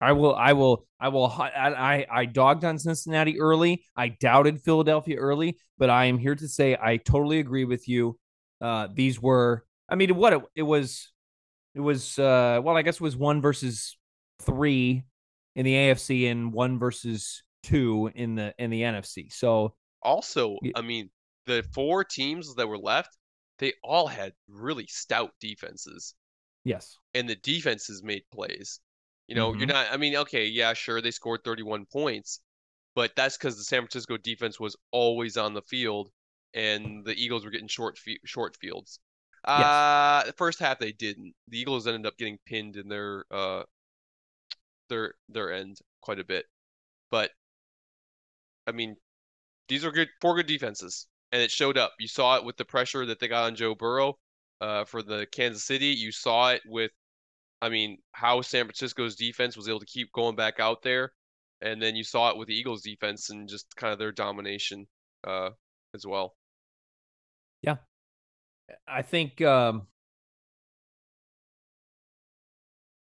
[0.00, 0.34] I will.
[0.34, 0.86] I will.
[1.00, 1.26] I will.
[1.26, 3.84] I, I I dogged on Cincinnati early.
[3.96, 8.18] I doubted Philadelphia early, but I am here to say I totally agree with you.
[8.60, 9.64] Uh, these were.
[9.88, 11.10] I mean, what it, it was.
[11.74, 12.18] It was.
[12.18, 13.96] Uh, well, I guess it was one versus
[14.42, 15.04] three
[15.56, 19.28] in the AFC and one versus two in the in the NFC.
[19.30, 21.10] So Also, I mean,
[21.46, 23.16] the four teams that were left,
[23.58, 26.14] they all had really stout defenses,
[26.64, 28.80] yes, and the defenses made plays.
[29.28, 29.68] You know, you're Mhm.
[29.68, 29.92] not.
[29.92, 32.40] I mean, okay, yeah, sure, they scored 31 points,
[32.94, 36.10] but that's because the San Francisco defense was always on the field,
[36.54, 39.00] and the Eagles were getting short fe- short fields.
[39.44, 41.34] Uh, the first half they didn't.
[41.48, 43.64] The Eagles ended up getting pinned in their uh
[44.88, 46.46] their their end quite a bit,
[47.10, 47.32] but
[48.66, 48.96] I mean,
[49.68, 51.94] these are good four good defenses, and it showed up.
[51.98, 54.18] You saw it with the pressure that they got on Joe Burrow
[54.60, 55.88] uh, for the Kansas City.
[55.88, 56.90] You saw it with,
[57.62, 61.12] I mean, how San Francisco's defense was able to keep going back out there,
[61.60, 64.86] and then you saw it with the Eagles' defense and just kind of their domination
[65.26, 65.50] uh,
[65.94, 66.34] as well.
[67.62, 67.76] Yeah,
[68.86, 69.40] I think.
[69.42, 69.86] um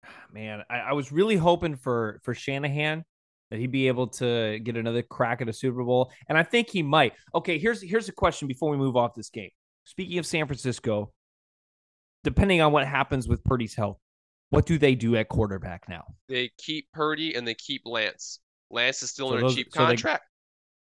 [0.33, 3.05] Man, I, I was really hoping for for Shanahan
[3.53, 6.71] that he'd be able to get another crack at a Super Bowl, and I think
[6.71, 7.13] he might.
[7.35, 9.51] Okay, here's here's a question before we move off this game.
[9.85, 11.13] Speaking of San Francisco,
[12.25, 13.99] depending on what happens with Purdy's health,
[14.49, 16.03] what do they do at quarterback now?
[16.31, 18.41] They keep Purdy and they keep Lance.
[18.71, 20.25] Lance is still So under those- a cheap so they- contract.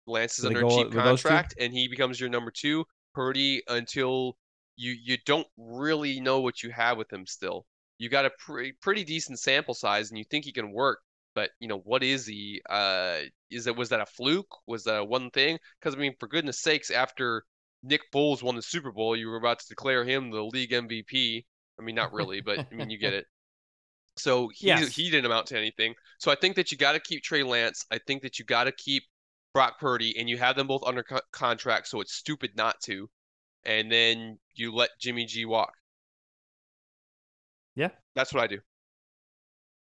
[0.06, 1.28] Lance is so under a cheap with those two?
[1.28, 2.84] contract, and he becomes your number two.
[3.14, 4.36] Purdy until
[4.76, 7.64] you you don't really know what you have with him still.
[7.98, 11.00] You got a pretty pretty decent sample size, and you think he can work,
[11.38, 12.60] but you know what is he?
[12.68, 13.20] Uh,
[13.50, 14.48] is it was that a fluke?
[14.66, 15.58] Was that a one thing?
[15.80, 17.44] Because I mean, for goodness sakes, after
[17.84, 21.46] Nick Foles won the Super Bowl, you were about to declare him the league MVP.
[21.78, 23.26] I mean, not really, but I mean, you get it.
[24.16, 24.88] So he Yes.
[24.88, 25.94] he didn't amount to anything.
[26.18, 27.84] So I think that you got to keep Trey Lance.
[27.90, 29.04] I think that you got to keep
[29.54, 33.08] Brock Purdy, and you have them both under co- contract, so it's stupid not to.
[33.64, 35.74] And then you let Jimmy G walk.
[37.74, 37.90] Yeah.
[38.14, 38.60] That's what I do.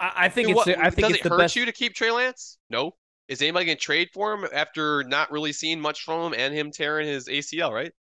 [0.02, 1.56] I, I think it's what- I think does it's it the hurt best.
[1.56, 2.58] you to keep Trey Lance?
[2.68, 2.92] No.
[3.28, 6.52] Is anybody going to trade for him after not really seeing much from him and
[6.52, 7.70] him tearing his ACL?
[7.72, 7.92] Right?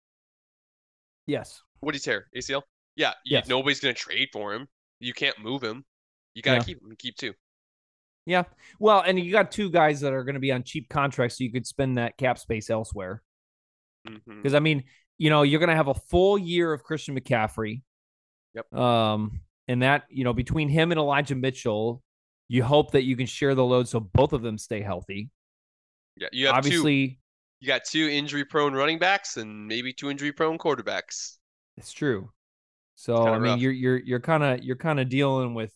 [1.27, 2.27] Yes, What did he tear?
[2.35, 2.63] ACL?
[2.95, 3.13] Yeah.
[3.23, 3.47] You, Yes.
[3.47, 4.67] Nobody's going to trade for him.
[4.99, 5.85] You can't move him.
[6.33, 6.63] You got to Yeah.
[6.63, 6.95] keep him.
[6.97, 7.33] Keep two.
[8.25, 8.43] yeah.
[8.79, 11.43] Well, and you got two guys that are going to be on cheap contracts, so
[11.43, 13.21] you could spend that cap space elsewhere.
[14.27, 14.83] Because I mean,
[15.19, 17.83] you know, you're going to have a full year of Christian McCaffrey.
[18.55, 18.73] Yep.
[18.73, 22.01] Um, and that you know, between him and Elijah Mitchell,
[22.47, 25.29] you hope that you can share the load so both of them stay healthy.
[26.17, 26.27] Yeah.
[26.31, 26.57] You have two.
[26.57, 27.19] Obviously,
[27.61, 31.37] You got two injury-prone running backs and maybe two injury-prone quarterbacks.
[31.77, 32.29] it's true.
[32.95, 33.59] So kinda I mean, rough.
[33.61, 35.73] you're you're you're kind of you're kind of dealing with,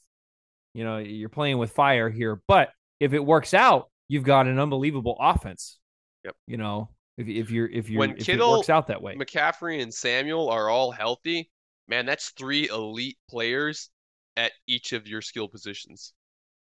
[0.73, 2.41] you know, you're playing with fire here.
[2.47, 5.79] But if it works out, you've got an unbelievable offense.
[6.25, 6.35] Yep.
[6.47, 9.15] You know, if if you're if you're When if Kittle- it works out that way.
[9.15, 11.49] McCaffrey and Samuel are all healthy.
[11.87, 13.89] Man, that's three elite players
[14.37, 16.13] at each of your skill positions.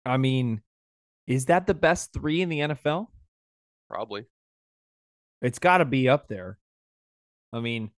[0.05, 0.63] I mean,
[1.27, 3.07] is that the best three in the NFL?
[3.89, 4.27] Probably.
[5.41, 6.59] It's got to be up there.
[7.53, 7.91] I mean,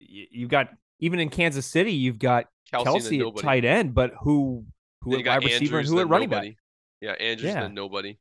[0.00, 0.68] you've got
[1.00, 3.44] even in Kansas City, you've got Kelce, Kelce, at nobody.
[3.46, 4.64] tight end, but who
[5.02, 6.50] who Then at wide receiver and who at running nobody.
[6.50, 6.58] back?
[7.00, 7.60] Yeah, Andrews, Yeah.
[7.62, 8.18] then nobody.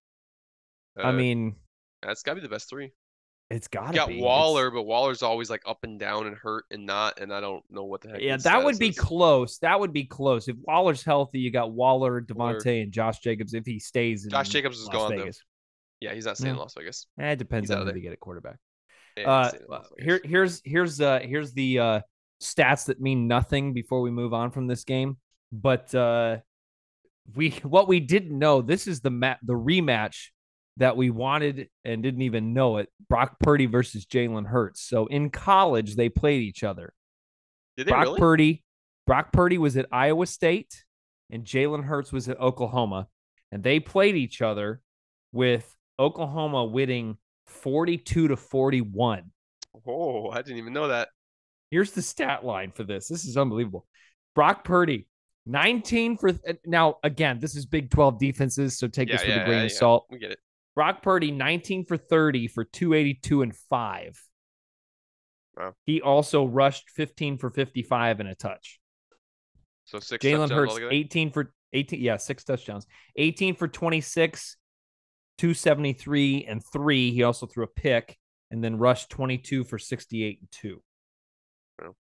[0.97, 1.55] I Uh, mean,
[2.01, 2.91] that's got to be the best three.
[3.49, 6.65] It's gotta got be It's- Waller, but Waller's always like up and down and hurt
[6.69, 8.21] and not, and I don't know what the heck.
[8.21, 8.97] Yeah, that would be is.
[8.99, 9.57] close.
[9.59, 10.49] That would be close.
[10.49, 12.55] If Waller's healthy, you got Waller, Waller.
[12.59, 13.53] Davante, and Josh Jacobs.
[13.53, 15.17] If he stays in Josh Jacobs is Las gone, though.
[15.19, 15.41] Vegas.
[16.01, 16.61] Yeah, he's not staying in Yeah.
[16.61, 17.07] Las Vegas.
[17.19, 18.57] Eh, it depends on who of they get at quarterback.
[19.15, 19.87] Yeah, Uh, in Vegas.
[19.99, 22.01] here, here's here's uh here's the uh
[22.43, 25.17] stats that mean nothing before we move on from this game.
[25.53, 26.39] But uh
[27.33, 30.31] we what we didn't know this is the mat the rematch
[30.77, 32.89] that we wanted and didn't even know it.
[33.09, 34.81] Brock Purdy versus Jalen Hurts.
[34.81, 36.93] So in college, they played each other.
[37.75, 38.19] Did they Brock really?
[38.19, 38.63] Purdy,
[39.05, 40.83] Brock Purdy was at Iowa State,
[41.29, 43.07] and Jalen Hurts was at Oklahoma,
[43.51, 44.81] and they played each other
[45.31, 49.31] with Oklahoma winning forty-two to forty-one.
[49.87, 51.09] Oh, I didn't even know that.
[51.71, 53.07] Here's the stat line for this.
[53.07, 53.85] This is unbelievable.
[54.35, 55.07] Brock Purdy,
[55.45, 56.31] 19 for
[56.65, 56.95] now.
[57.03, 59.65] Again, this is Big 12 defenses, so take Yeah, this with yeah, a grain yeah,
[59.65, 60.05] of salt.
[60.09, 60.39] We get it.
[60.77, 64.15] Brock Purdy, 19 for 30 for 282 and five.
[65.57, 65.73] Wow.
[65.87, 68.79] He also rushed 15 for 55 and a touch.
[69.85, 70.23] So six.
[70.23, 71.99] Jalen Hurts, 18 for 18.
[71.99, 72.85] Yeah, six touchdowns.
[73.15, 74.57] 18 for 26,
[75.39, 77.11] 273 and three.
[77.11, 78.15] He also threw a pick
[78.51, 80.83] and then rushed 22 for 68 and two.
[81.81, 81.95] Wow.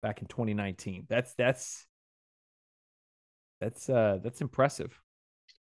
[0.00, 1.06] Back in 2019.
[1.08, 1.88] That's that's
[3.60, 4.96] that's uh that's impressive.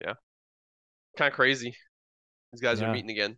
[0.03, 0.15] Yeah.
[1.15, 1.73] Kind of crazy.
[2.54, 2.88] These guys Yeah.
[2.89, 3.38] are meeting again.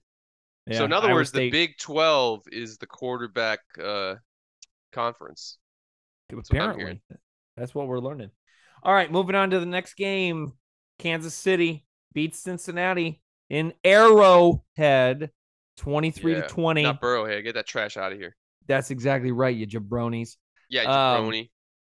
[0.67, 4.15] Yeah, so in other Iowa words, the Big Twelve is the quarterback uh,
[4.91, 5.57] conference.
[6.29, 7.01] what I'm apparently hearing.
[7.55, 8.31] that's what we're learning.
[8.83, 10.53] All right, moving on to the next game.
[10.99, 15.31] Kansas City beats Cincinnati in Arrowhead
[15.77, 16.83] 23 Yeah, to 20.
[16.83, 17.43] Not Burrowhead.
[17.43, 18.35] Get that trash out of here.
[18.67, 20.35] That's exactly right, you jabronis.
[20.69, 21.49] Yeah, Um, jabroni.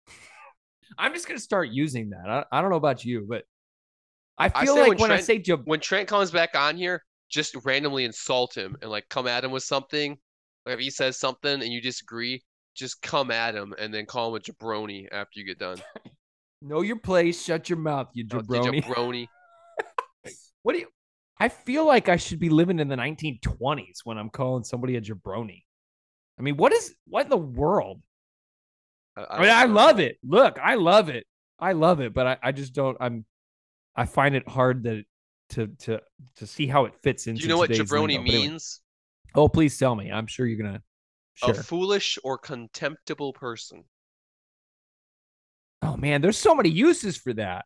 [0.98, 2.28] I'm just gonna start using that.
[2.28, 3.44] I, I don't know about you, but
[4.36, 6.76] I I feel say like when when, I say jab, when Trent comes back on
[6.76, 10.16] here, just randomly insult him and like come at him with something.
[10.66, 12.42] Like if he says something and you disagree,
[12.74, 15.78] just come at him and then call him a jabroni after you get done.
[16.62, 18.82] know your place, shut your mouth, you Oh, jabroni.
[18.84, 19.26] jabroni.
[20.62, 20.88] what do you?
[21.40, 25.00] I feel like I should be living in the 1920s when I'm calling somebody a
[25.00, 25.62] jabroni.
[26.38, 28.00] I mean, what is what in the world?
[29.16, 30.18] I, I mean, I love it.
[30.22, 31.26] Look, I love it.
[31.58, 32.96] I love it, but I, I just don't.
[33.00, 33.24] I'm.
[33.96, 35.04] I find it hard that
[35.50, 36.00] to to
[36.36, 37.40] to see how it fits into.
[37.40, 38.22] Do you know what jabroni lingo.
[38.22, 38.48] But anyway.
[38.48, 38.80] means?
[39.34, 40.10] Oh, please tell me.
[40.10, 40.82] I'm sure you're gonna
[41.34, 41.50] share.
[41.50, 43.84] A foolish or contemptible person.
[45.82, 47.64] oh man, there's so many uses for that.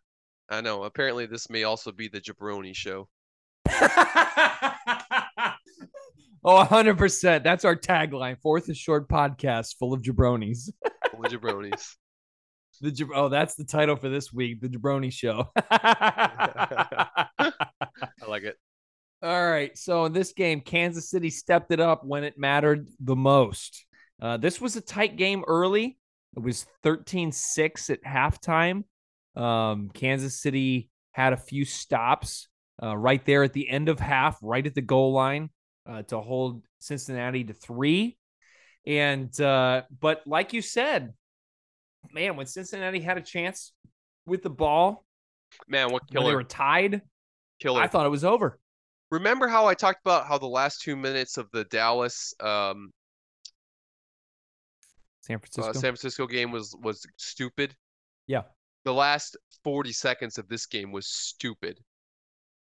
[0.48, 0.84] I know.
[0.84, 3.08] Apparently, this may also be the jabroni show.
[6.44, 7.42] oh, 100%.
[7.42, 8.38] That's our tagline.
[8.42, 10.68] Fourth and short podcast full of jabronis.
[11.10, 11.94] Full of jabronis.
[12.82, 15.52] The jab- oh, that's the title for this week, the Jabroni Show.
[17.42, 18.56] I like it.
[19.22, 19.76] All right.
[19.78, 23.84] So in this game, Kansas City stepped it up when it mattered the most.
[24.20, 25.98] Uh, this was a tight game early.
[26.36, 28.84] It was 13 6 at halftime.
[29.36, 32.48] Um, Kansas City had a few stops
[32.82, 35.50] uh, right there at the end of half, right at the goal line
[35.88, 38.16] uh, to hold Cincinnati to three.
[38.86, 41.12] And, uh, but like you said,
[42.12, 43.72] man, when Cincinnati had a chance
[44.26, 45.04] with the ball,
[45.68, 46.36] Man, what when they killer.
[46.36, 47.02] were tied,
[47.62, 47.80] Killer.
[47.80, 48.58] I thought it was over.
[49.10, 52.90] Remember how I talked about how the last two minutes of the Dallas um,
[55.20, 55.70] San Francisco.
[55.70, 57.74] uh, San Francisco game was was stupid?
[58.26, 58.42] Yeah.
[58.84, 61.78] The last 40 seconds of this game was stupid.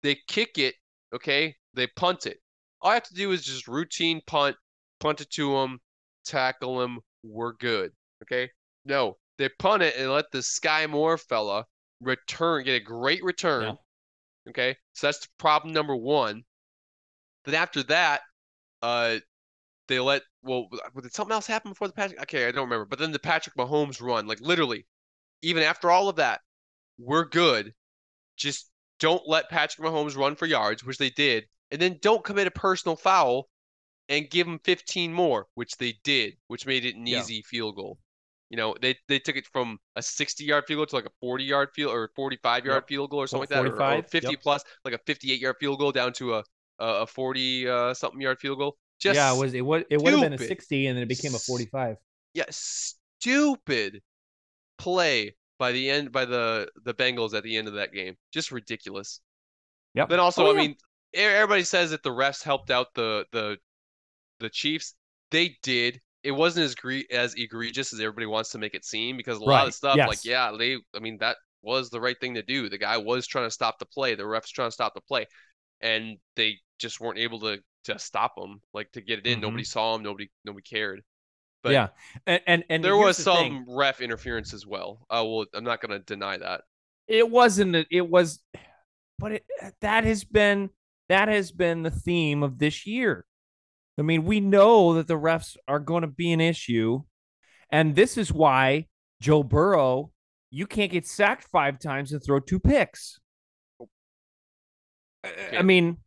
[0.02, 0.74] They kick it,
[1.14, 1.54] okay?
[1.74, 2.38] They punt it.
[2.80, 4.56] All I have to do is just routine punt,
[4.98, 5.78] punt it to them,
[6.24, 6.98] tackle them.
[7.22, 7.92] We're good,
[8.24, 8.50] okay?
[8.84, 11.64] No, they punt it and let the Skyy Moore fella
[12.00, 13.62] return, get a great return.
[13.62, 13.74] Yeah.
[14.48, 16.44] Okay, so that's problem number one.
[17.44, 18.22] Then after that,
[18.82, 19.18] uh,
[19.88, 20.68] they let well,
[21.02, 22.20] did something else happen before the Patrick?
[22.22, 22.86] Okay, I don't remember.
[22.86, 24.86] But then the Patrick Mahomes run, like literally,
[25.42, 26.40] even after all of that,
[26.98, 27.74] we're good.
[28.36, 32.46] Just don't let Patrick Mahomes run for yards, which they did, and then don't commit
[32.46, 33.48] a personal foul
[34.08, 37.20] and give him 15 more, which they did, which made it an Yeah.
[37.20, 37.98] easy field goal.
[38.50, 41.12] You know, they they took it from a 60 yard field goal to like a
[41.20, 42.88] 40 yard field or 45 yard Yep.
[42.88, 44.42] field goal or something Well, like that, or, or 50 yep.
[44.42, 46.44] plus, like a 58 yard field goal down to a
[46.80, 48.76] a, a 40 uh, something yard field goal.
[48.98, 51.08] Just yeah, it was it would it would have been a 60 and then it
[51.08, 51.96] became a 45.
[52.34, 54.02] yeah, stupid
[54.78, 58.16] play by the end by the the Bengals at the end of that game.
[58.32, 59.20] Just ridiculous.
[59.94, 60.08] Yep.
[60.08, 60.58] Then also, Oh, I yeah.
[60.68, 60.76] mean,
[61.14, 63.58] everybody says that the refs helped out the the
[64.40, 64.94] the Chiefs.
[65.30, 66.00] They did.
[66.22, 69.44] It wasn't as gre- as egregious as everybody wants to make it seem because a
[69.44, 70.76] lot Right, of stuff, like yeah, they.
[70.94, 72.68] I mean, that was the right thing to do.
[72.68, 74.14] The guy was trying to stop the play.
[74.14, 75.26] The refs trying to stop the play,
[75.80, 79.40] and they just weren't able to to stop him, like to get it in.
[79.40, 79.42] Mhm.
[79.42, 80.02] Nobody saw him.
[80.02, 81.02] Nobody nobody cared.
[81.62, 81.88] But yeah.
[82.26, 83.64] And and, and there was the some thing.
[83.68, 85.06] ref interference as well.
[85.10, 86.62] Uh, well, I'm not going to deny that.
[87.06, 88.40] it wasn't it was
[89.18, 89.44] but it
[89.80, 90.70] that has been
[91.08, 93.26] that has been the theme of this year.
[94.00, 97.02] I mean, we know that the refs are going to be an issue.
[97.70, 98.86] And this is why
[99.20, 100.10] Joe Burrow,
[100.50, 103.20] you can't get sacked five times and throw two picks.
[105.22, 105.98] I- I mean,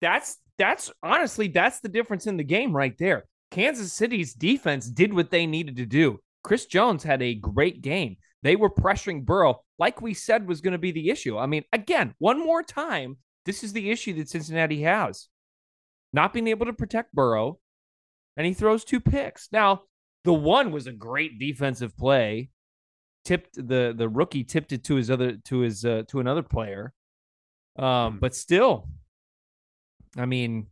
[0.00, 3.24] that's that's honestly that's the difference in the game right there.
[3.50, 6.20] Kansas City's defense did what they needed to do.
[6.42, 8.16] Chris Jones had a great game.
[8.42, 11.38] They were pressuring Burrow, like we said was going to be the issue.
[11.38, 13.16] I mean, again, one more time,
[13.46, 15.28] this is the issue that Cincinnati has
[16.14, 17.58] not being able to protect Burrow,
[18.36, 19.48] and he throws two picks.
[19.50, 19.82] Now,
[20.22, 22.50] the one was a great defensive play.
[23.24, 26.92] Tipped the the rookie tipped it to his other to his uh, to another player.
[27.76, 28.88] Um, but still,
[30.16, 30.68] I mean,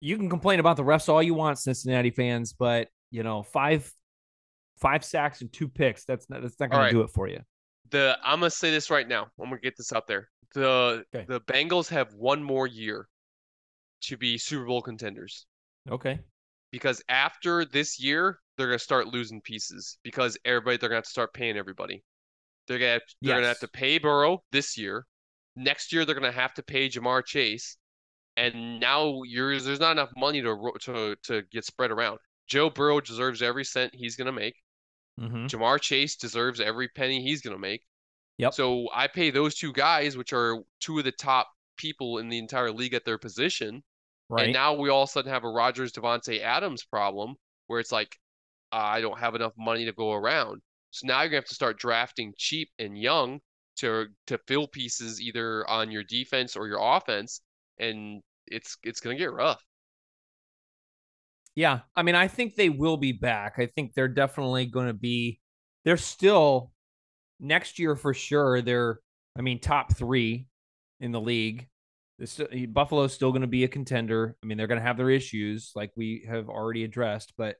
[0.00, 3.90] you can complain about the refs all you want, Cincinnati fans, but you know, five
[4.78, 6.04] five sacks and two picks.
[6.04, 6.88] That's not that's not going right.
[6.88, 7.40] to do it for you.
[7.90, 9.28] The I'm gonna say this right now.
[9.38, 10.28] I'm gonna get this out there.
[10.54, 11.26] The Okay.
[11.28, 13.06] the Bengals have one more year
[14.02, 15.46] to be Super Bowl contenders
[15.90, 16.18] Okay.
[16.70, 21.10] because after this year they're gonna start losing pieces because everybody they're gonna have to
[21.10, 22.02] start paying everybody.
[22.68, 25.06] They're gonna have, they're gonna have to pay Burrow this year.
[25.56, 27.76] Next year they're gonna have to pay Ja'Marr Chase,
[28.36, 32.18] and now you're, there's not enough money to to to get spread around.
[32.46, 34.54] Joe Burrow deserves every cent he's gonna make.
[35.18, 35.46] Mm-hmm.
[35.46, 37.82] Ja'Marr Chase deserves every penny he's going to make.
[38.38, 38.54] Yep.
[38.54, 42.38] So I pay those two guys, which are two of the top people in the
[42.38, 43.82] entire league at their position.
[44.30, 44.44] Right.
[44.44, 47.34] And now we all of a sudden have a Rodgers Davante Adams problem
[47.66, 48.16] where it's like,
[48.72, 50.62] uh, I don't have enough money to go around.
[50.92, 53.40] So now you're going to have to start drafting cheap and young
[53.78, 57.40] to to fill pieces either on your defense or your offense.
[57.78, 59.62] And it's it's going to get rough.
[61.56, 63.54] Yeah, I mean, I think they will be back.
[63.58, 65.40] I think they're definitely going to be.
[65.84, 66.70] They're still
[67.40, 68.62] next year for sure.
[68.62, 69.00] They're,
[69.36, 70.46] I mean, top three
[71.00, 71.66] in the league.
[72.20, 74.36] This, Buffalo's still going to be a contender.
[74.42, 77.32] I mean, they're going to have their issues, like we have already addressed.
[77.36, 77.56] But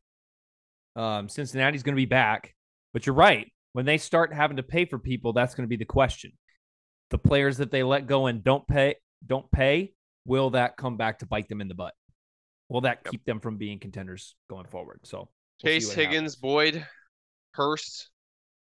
[0.95, 2.55] um, Cincinnati's going to be back.
[2.93, 3.51] But you're right.
[3.73, 6.33] When they start having to pay for people, that's going to be the question.
[7.11, 8.97] The players that they let go and don't pay,
[9.27, 9.95] don't pay.
[10.27, 11.95] Will that come back to bite them in the butt?
[12.69, 13.13] Will that Yep.
[13.13, 15.01] keep them from being contenders going forward?
[15.05, 15.29] So
[15.63, 16.37] we'll Chase Higgins, happens.
[16.37, 16.87] Boyd,
[17.55, 18.11] Hurst.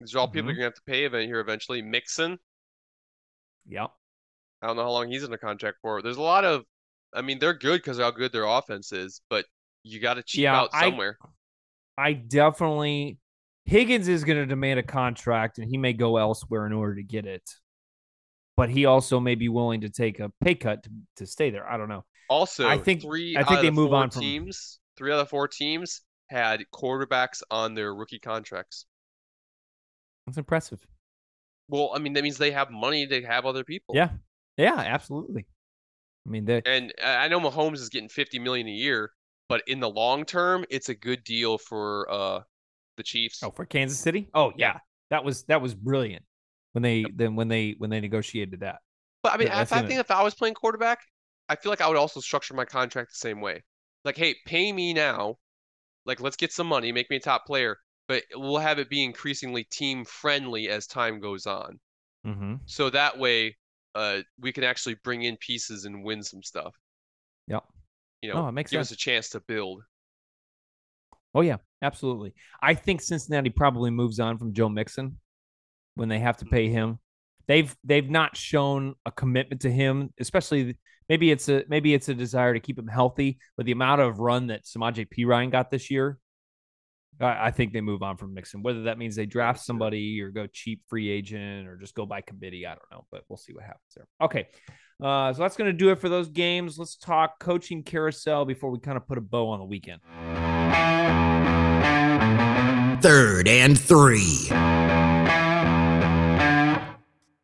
[0.01, 0.55] These are all people Mhm.
[0.55, 1.81] you're gonna have to pay here eventually.
[1.81, 2.39] Mixon.
[3.69, 3.93] Yep.
[4.67, 6.03] I don't know how long he's under contract for.
[6.03, 6.65] There's a lot of,
[7.15, 9.45] I mean, they're good because how good their offense is, but
[9.85, 11.19] you got to cheap Yeah, out somewhere.
[11.97, 13.19] I definitely
[13.65, 17.05] Higgins is going to demand a contract and he may go elsewhere in order to
[17.05, 17.49] get it.
[18.57, 21.71] But he also may be willing to take a pay cut to, to stay there.
[21.71, 22.05] I don't know.
[22.29, 25.29] Also, I think- three I think they the move on from- teams, three out of
[25.29, 28.87] four teams had quarterbacks on their rookie contracts.
[30.27, 30.85] That's impressive.
[31.69, 33.95] Well, I mean, that means they have money to have other people.
[33.95, 34.09] Yeah.
[34.57, 35.47] Yeah, absolutely.
[36.27, 39.11] I mean, they And I I know Mahomes is getting 50 million a year,
[39.49, 42.41] but in the long term, it's a good deal for uh
[42.97, 43.43] the Chiefs.
[43.43, 44.29] Oh, for Kansas City?
[44.35, 44.79] Oh, yeah.
[45.11, 46.25] That was that was brilliant
[46.73, 48.79] when they then when they when they negotiated that.
[49.23, 51.01] But I mean, I gonna- think if I was playing quarterback,
[51.49, 53.63] I feel like I would also structure my contract the same way.
[54.05, 55.37] Like, hey, pay me now.
[56.05, 59.03] Like, let's get some money, make me a top player, but we'll have it be
[59.03, 61.81] increasingly team friendly as time goes on.
[62.25, 62.55] Mm-hmm.
[62.67, 63.57] So that way,
[63.97, 66.75] uh, we can actually bring in pieces and win some stuff.
[67.49, 67.61] Yeah.
[68.23, 68.89] You know, No, it makes give sense.
[68.89, 69.83] us a chance to build.
[71.35, 72.35] Oh yeah, absolutely.
[72.63, 75.19] I think Cincinnati probably moves on from Joe Mixon
[75.95, 76.99] when they have to pay him.
[77.47, 80.77] They've they've not shown a commitment to him, especially
[81.09, 83.39] maybe it's a maybe it's a desire to keep him healthy.
[83.57, 86.19] But the amount of run that Samaje Perine got this year,
[87.21, 88.63] I, I think they move on from Mixon.
[88.63, 92.21] Whether that means they draft somebody or go cheap free agent or just go by
[92.21, 93.07] committee, I don't know.
[93.11, 94.07] But we'll see what happens there.
[94.21, 94.49] Okay.
[95.03, 96.79] Uh, so that's going to do it for those games.
[96.79, 100.01] Let's talk coaching carousel before we kind of put a bow on the weekend.
[103.03, 104.49] Third and three.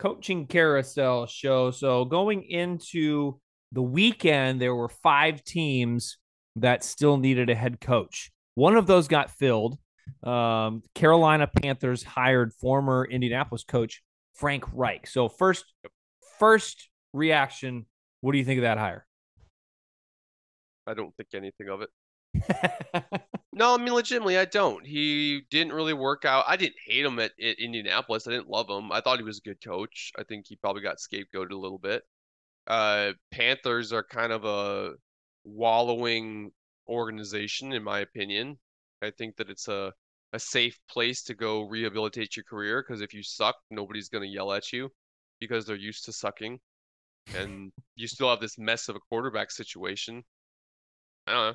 [0.03, 1.71] coaching carousel show.
[1.71, 3.39] So going into
[3.71, 6.19] the weekend, there were five teams
[6.57, 8.32] that still needed a head coach.
[8.55, 9.79] One of those got filled.
[10.23, 14.03] Um, Carolina Panthers hired former Indianapolis coach
[14.35, 15.07] Frank Reich.
[15.07, 15.65] So first,
[16.39, 17.87] first reaction,
[18.21, 19.07] what do you think of that hire?
[20.87, 23.23] I don't think anything of it.
[23.55, 24.85] No, I mean legitimately, I don't.
[24.87, 26.45] He didn't really work out.
[26.49, 28.27] I didn't hate him at, at Indianapolis.
[28.27, 28.91] I didn't love him.
[28.91, 30.11] I thought he was a good coach.
[30.19, 32.03] I think he probably got scapegoated a little bit.
[32.67, 34.95] Uh, Panthers are kind of a
[35.45, 36.51] wallowing
[36.89, 38.59] organization, in my opinion.
[39.03, 39.93] I think that it's a
[40.35, 44.53] a safe place to go rehabilitate your career because if you suck, nobody's gonna yell
[44.53, 44.91] at you
[45.41, 46.59] because they're used to sucking,
[47.37, 50.23] and you still have this mess of a quarterback situation.
[51.27, 51.55] I don't know.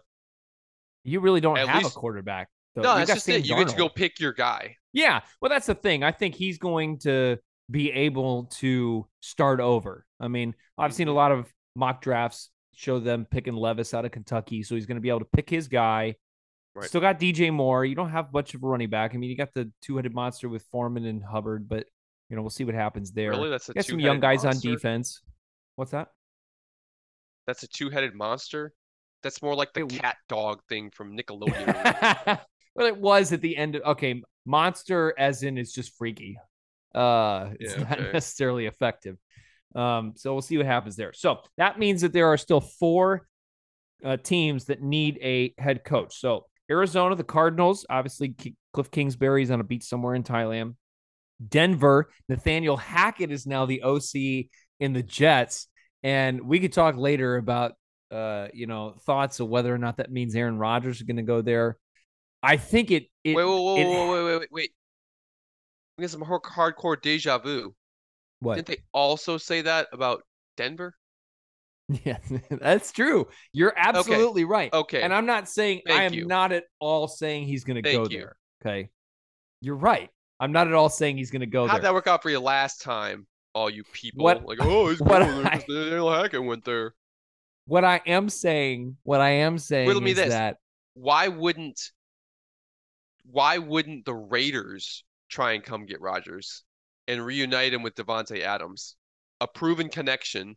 [1.04, 2.50] you really don't At have least- a quarterback.
[2.76, 2.82] Though.
[2.84, 3.46] No, You that's just it.
[3.48, 4.76] You get to go pick your guy.
[4.94, 6.04] Yeah, well, that's the thing.
[6.04, 7.38] I think he's going to
[7.72, 10.06] be able to start over.
[10.20, 11.16] I mean, I've seen a Mhm.
[11.16, 15.02] lot of mock drafts show them picking Levis out of Kentucky, so he's going to
[15.02, 16.16] be able to pick his guy.
[16.76, 16.88] Right.
[16.88, 17.84] Still got DJ Moore.
[17.84, 19.16] You don't have much of a running back.
[19.16, 21.88] I mean, you got the two-headed monster with Foreman and Hubbard, but
[22.30, 23.32] you know we'll see what happens there.
[23.32, 24.70] Really, that's a got some young guys monster?
[24.70, 25.22] on defense.
[25.76, 26.10] What's that?
[27.48, 28.74] That's a two-headed monster.
[29.24, 32.40] That's more like the It- cat dog thing from Nickelodeon.
[32.76, 33.76] well, it was at the end.
[33.76, 36.38] Of, okay, monster as in it's just freaky.
[36.94, 38.12] Uh, it's Yeah, not okay.
[38.14, 39.18] necessarily effective.
[39.78, 41.14] Um, so we'll see what happens there.
[41.14, 43.28] So that means that there are still four
[44.04, 46.20] uh, teams that need a head coach.
[46.20, 48.36] So Arizona, the Cardinals, obviously
[48.76, 50.76] Kliff is on a beach somewhere in Thailand.
[51.48, 54.50] Denver, Nathaniel Hackett is now the OC
[54.80, 55.68] in the Jets,
[56.02, 57.74] and we could talk later about
[58.12, 61.24] uh, you know, thoughts of whether or not that means Aaron Rodgers is going to
[61.24, 61.78] go there.
[62.42, 63.08] I think it.
[63.24, 64.72] it wait, wait, wait, it- wait, wait, wait, wait, wait.
[65.98, 67.74] We get some hardcore deja vu.
[68.40, 68.56] What?
[68.56, 70.24] Didn't they also say that about
[70.58, 70.94] Denver?
[72.04, 72.18] Yeah,
[72.50, 73.28] that's true.
[73.54, 74.74] You're absolutely right.
[74.74, 75.02] Okay.
[75.02, 76.26] And I'm not saying I am you.
[76.26, 78.18] not at all saying he's going to Thank go you.
[78.20, 78.36] there.
[78.62, 78.90] Okay.
[79.62, 80.10] You're right.
[80.38, 81.72] I'm not at all saying he's going to go there.
[81.72, 83.26] How'd that work out for you last time?
[83.54, 86.66] All you people What- like, oh, he's what going there I- 'cause Daniel Hackett went
[86.66, 86.94] there.
[87.68, 90.30] what I am saying, what I am saying Riddle me is this.
[90.30, 90.58] that
[90.94, 91.80] Why wouldn't
[93.32, 96.64] why wouldn't the Raiders try and come get Rodgers
[97.08, 98.96] and reunite him with Davante Adams?
[99.42, 100.56] A proven connection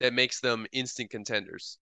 [0.00, 1.78] that makes them instant contenders.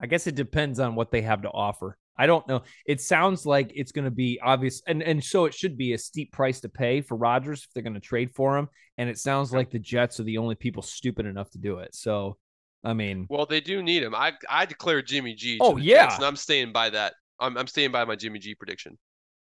[0.00, 1.96] I guess it depends on what they have to offer.
[2.16, 2.62] I don't know.
[2.86, 5.98] It sounds like it's going to be obvious, and and so it should be a
[5.98, 8.68] steep price to pay for Rodgers if they're going to trade for him.
[8.98, 11.94] And it sounds like the Jets are the only people stupid enough to do it.
[11.94, 12.36] So,
[12.84, 14.14] I mean, Well, they do need him.
[14.14, 15.58] I I declare Jimmy G.
[15.60, 16.04] Oh, yeah.
[16.04, 17.14] Jets, and I'm staying by that.
[17.40, 18.96] I'm I'm staying by my Jimmy G prediction.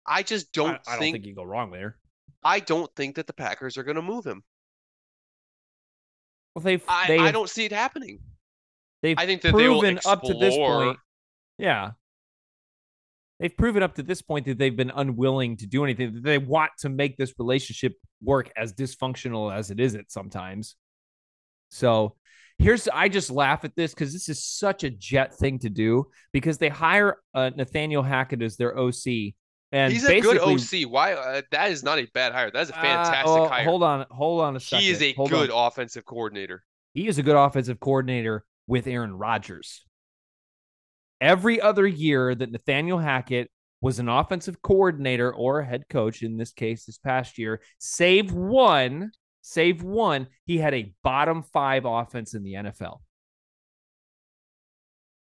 [0.06, 1.98] I just don't, I, I don't think, think you go wrong there.
[2.44, 4.42] I don't think that the Packers are going to move him.
[6.54, 8.20] Well, they've I, they I don't see it happening.
[9.02, 10.98] they've I think that proven up to this point.
[11.58, 11.92] Yeah.
[13.40, 16.14] They've proven up to this point that they've been unwilling to do anything.
[16.14, 20.76] that They want to make this relationship work as dysfunctional as it is at sometimes.
[21.70, 22.14] So
[22.58, 26.06] here's I just laugh at this because this is such a jet thing to do
[26.32, 29.34] because they hire uh, Nathaniel Hackett as their OC.
[29.74, 30.88] And He's a good OC.
[30.88, 31.14] Why?
[31.14, 32.48] Uh, that is not a bad hire.
[32.48, 33.64] That is a Uh, fantastic oh, hire.
[33.64, 34.84] Hold on, hold on a second.
[34.84, 35.66] he is a Hold good on.
[35.66, 36.62] offensive coordinator.
[36.92, 39.84] he is a good offensive coordinator with Aaron Rodgers.
[41.20, 43.50] Every other year that Nathaniel Hackett
[43.80, 48.30] was an offensive coordinator or a head coach, in this case, this past year, save
[48.32, 49.10] one,
[49.42, 53.00] save one, he had a bottom five offense in the NFL.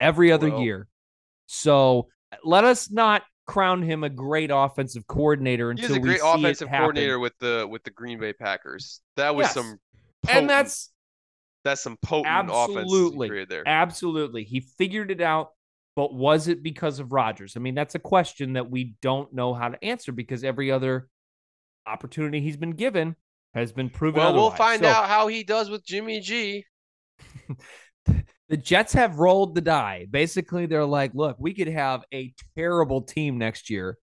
[0.02, 0.88] Every other Well- year.
[1.46, 2.10] So
[2.44, 7.20] let us not crown him a great offensive coordinator until is a great offensive coordinator
[7.20, 9.02] with the with the Green Bay Packers.
[9.18, 9.54] That was Yes.
[9.54, 9.80] some
[10.30, 10.92] And that's
[11.64, 13.30] that's some potent Absolutely.
[13.30, 13.68] he there.
[13.68, 14.44] Absolutely.
[14.44, 15.52] He figured it out,
[15.96, 17.56] but was it because of Rodgers?
[17.56, 21.08] I mean, that's a question that we don't know how to answer because every other
[21.86, 23.16] opportunity he's been given
[23.54, 26.66] has been proven Well, we'll find So, out how he does with Jimmy G.
[28.52, 30.08] The Jets have rolled the die.
[30.12, 33.98] Basically, they're like, look, we could have a terrible team next year,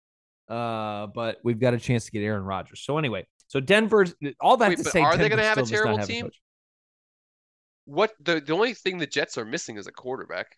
[0.49, 2.81] uh, but we've got a chance to get Aaron Rodgers.
[2.85, 5.67] So anyway, so Denver's all that Wait, to say, are they Denver gonna have a
[5.67, 6.25] still does not terrible have team?
[6.27, 6.41] coach.
[7.87, 10.57] What the the only thing the Jets are missing is a quarterback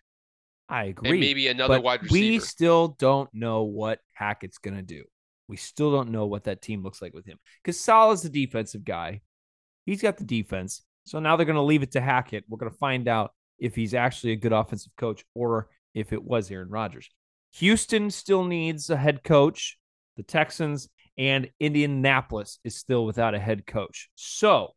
[0.69, 1.11] I agree.
[1.11, 5.05] and maybe another but wide we still don't know what Hackett's going to do.
[5.49, 8.85] We still don't know what that team looks like with him because Salah's the defensive
[8.85, 9.23] guy.
[9.87, 10.83] He's got the defense.
[11.05, 12.45] So now they're going to leave it to Hackett.
[12.51, 16.23] We're going to find out if he's actually a good offensive coach or if it
[16.23, 17.09] was Aaron Rodgers.
[17.55, 19.79] Houston still needs a head coach.
[20.17, 24.09] The Texans and Indianapolis is still without a head coach.
[24.15, 24.75] So,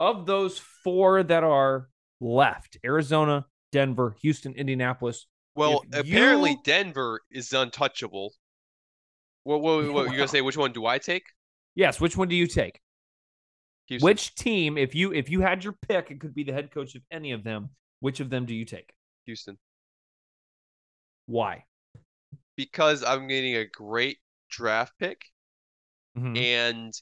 [0.00, 1.88] of those four that are
[2.20, 8.32] left, Arizona, Denver, Houston, Indianapolis, Well, apparently you- Denver is untouchable.
[9.44, 10.16] What what, what you Wow.
[10.16, 10.40] gonna say?
[10.40, 11.24] Which one do I take?
[11.74, 12.80] Yes, which one do you take?
[13.88, 14.04] Houston.
[14.04, 16.94] Which team, if you if you had your pick, it could be the head coach
[16.94, 17.70] of any of them.
[18.00, 18.92] Which of them do you take?
[19.26, 19.58] Houston.
[21.26, 21.64] Why?
[22.56, 24.18] Because I'm getting a great
[24.50, 25.26] draft pick
[26.16, 26.36] Mhm.
[26.36, 26.92] and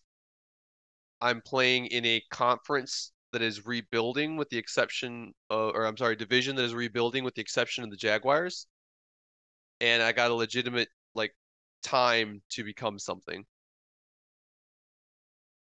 [1.20, 6.16] I'm playing in a conference that is rebuilding with the exception of, or I'm sorry,
[6.16, 8.66] division that is rebuilding with the exception of the Jaguars.
[9.80, 11.34] And I got a legitimate like
[11.82, 13.47] time to become something.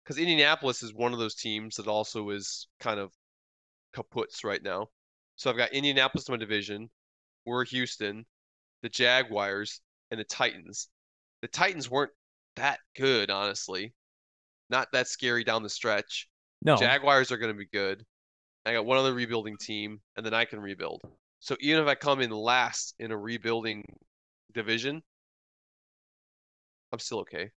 [0.04, 3.10] Because Indianapolis is one of those teams that also is kind of
[3.96, 4.88] kaputs right now.
[5.36, 6.90] So I've got Indianapolis in my division.
[7.46, 8.26] We're Houston,
[8.82, 9.80] the Jaguars,
[10.10, 10.88] and the Titans.
[11.42, 12.12] The Titans weren't
[12.56, 13.94] that good, honestly.
[14.70, 16.28] Not that scary down the stretch.
[16.62, 18.04] No, Jaguars are going to be good.
[18.64, 21.02] I got one other rebuilding team, and then I can rebuild.
[21.40, 23.84] So even if I come in last in a rebuilding
[24.52, 25.02] division,
[26.92, 27.50] I'm still okay.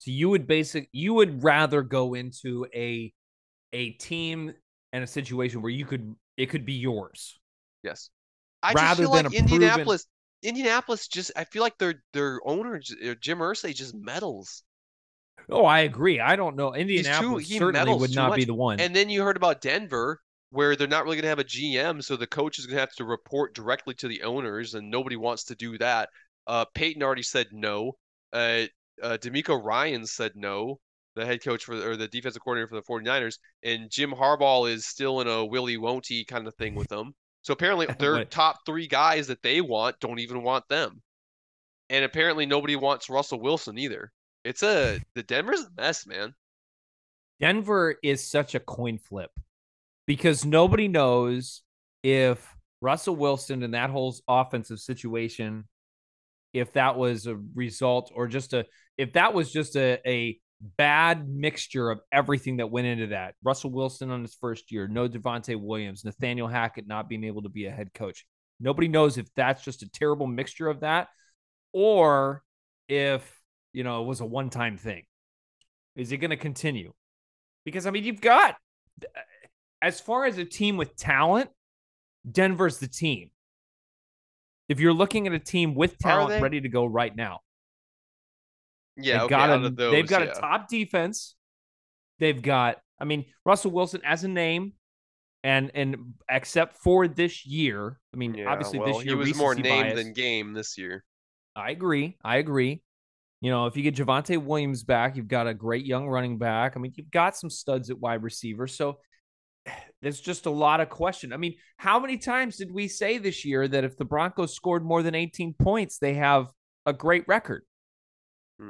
[0.00, 3.12] So you would basic you would rather go into a
[3.74, 4.54] a team
[4.94, 7.38] and a situation where you could it could be yours.
[7.82, 8.08] Yes.
[8.62, 10.06] I just Rather feel than like a proven- Indianapolis
[10.42, 14.62] Indianapolis just I feel like their their owner uh, Jim Irsay just meddles.
[15.50, 16.18] Oh, I agree.
[16.18, 16.74] I don't know.
[16.74, 18.80] Indianapolis he certainly would too not be the one.
[18.80, 22.02] And then you heard about Denver where they're not really going to have a GM,
[22.02, 25.16] so the coach is going to have to report directly to the owners, and nobody
[25.16, 26.08] wants to do that.
[26.46, 27.92] Uh, Peyton already said no.
[28.32, 28.62] Uh,
[29.02, 30.78] uh, DeMeco Ryan said no,
[31.16, 34.86] the head coach for or the defensive coordinator for the 49ers, and Jim Harbaugh is
[34.86, 37.14] still in a willy won't he kind of thing with them.
[37.42, 41.02] So apparently their top three guys that they want don't even want them.
[41.88, 44.12] And apparently nobody wants Russell Wilson either.
[44.44, 46.34] It's a the Denver's a mess, man.
[47.40, 49.30] Denver is such a coin flip
[50.06, 51.62] because nobody knows
[52.02, 55.64] if Russell Wilson and that whole offensive situation,
[56.52, 58.66] if that was a result or just a,
[59.00, 60.38] if that was just a, a
[60.76, 63.34] bad mixture of everything that went into that.
[63.42, 67.48] Russell Wilson on his first year, no Devontae Williams, Nathaniel Hackett not being able to
[67.48, 68.26] be a head coach.
[68.60, 71.08] Nobody knows if that's just a terrible mixture of that
[71.72, 72.42] or
[72.88, 73.40] if,
[73.72, 75.04] you know, it was a one time thing.
[75.96, 76.92] Is it going to continue?
[77.64, 78.56] Because I mean, you've got
[79.02, 79.20] uh,
[79.80, 81.48] as far as a team with talent,
[82.30, 83.30] Denver's the team.
[84.68, 87.40] If you're looking at a team with talent ready to go right now,
[89.02, 90.32] Yeah, they've okay, got a those, they've got yeah.
[90.32, 91.36] a top defense.
[92.18, 94.74] They've got, I mean, Russell Wilson as a name,
[95.42, 99.36] and and except for this year, I mean, Yeah, obviously well, this year he was
[99.36, 101.04] more name bias- than game this year.
[101.56, 102.16] I agree.
[102.22, 102.82] I agree.
[103.40, 106.76] You know, if you get Javonte Williams back, you've got a great young running back.
[106.76, 108.66] I mean, you've got some studs at wide receiver.
[108.66, 108.98] So
[110.02, 111.32] there's just a lot of question.
[111.32, 114.84] I mean, how many times did we say this year that if the Broncos scored
[114.84, 116.52] more than 18 points, they have
[116.84, 117.64] a great record?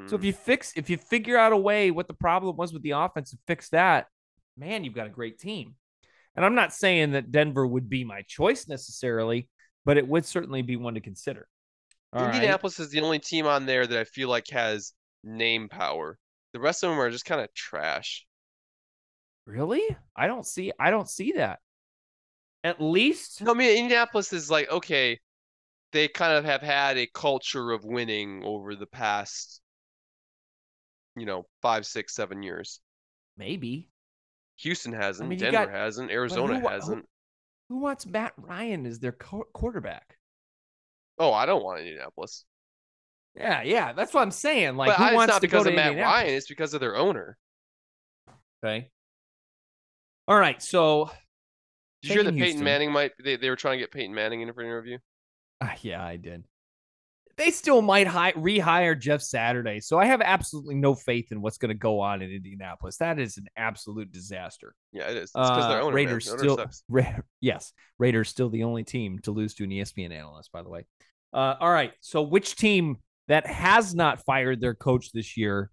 [0.06, 0.24] So if Mm.
[0.24, 3.32] you fix, if you figure out a way what the problem was with the offense
[3.32, 4.06] and fix that,
[4.56, 5.76] man, you've got a great team.
[6.36, 9.48] And I'm not saying that Denver would be my choice necessarily,
[9.84, 11.48] but it would certainly be one to consider.
[12.12, 12.34] All right.
[12.34, 14.92] Indianapolis is the only team on there that I feel like has
[15.24, 16.18] name power.
[16.52, 18.26] The rest of them are just kind of trash.
[19.46, 19.82] Really?
[20.16, 21.60] I don't see I don't see that.
[22.64, 25.18] At least No, I mean Indianapolis is like okay,
[25.92, 29.62] they kind of have had a culture of winning over the past,
[31.20, 32.80] you know, five, six, seven years.
[33.36, 33.88] maybe.
[34.56, 37.06] Houston hasn't, mean, Denver got- hasn't, Arizona who- hasn't.
[37.70, 40.18] Who wants Matt Ryan as their co- quarterback?
[41.18, 42.44] Oh, I don't want Indianapolis.
[43.36, 44.76] Yeah, yeah, that's what I'm saying.
[44.76, 46.48] Like but who I- it's wants not to because go to of Matt Ryan, it's
[46.48, 47.38] because of their owner.
[48.64, 48.90] Okay.
[50.28, 51.10] All right, so
[52.02, 54.14] Did you hear that Taking Peyton Manning might they, they were trying to get Peyton
[54.14, 54.98] Manning in for an interview?
[55.62, 56.44] Ah, yeah, I did.
[57.40, 61.56] They still might hi- rehire Jeff Saturday, so I have absolutely no faith in what's
[61.56, 62.98] going to go on in Indianapolis.
[62.98, 64.74] That is an absolute disaster.
[64.92, 65.22] Yeah, it is.
[65.22, 65.94] It's because their Uh, owner.
[65.96, 66.66] Raiders owner still.
[66.90, 70.68] Ra- yes, Raiders still the only team to lose to an ESPN analyst, by the
[70.68, 70.84] way.
[71.32, 75.70] Uh, all right, so which team that has not fired their coach this year,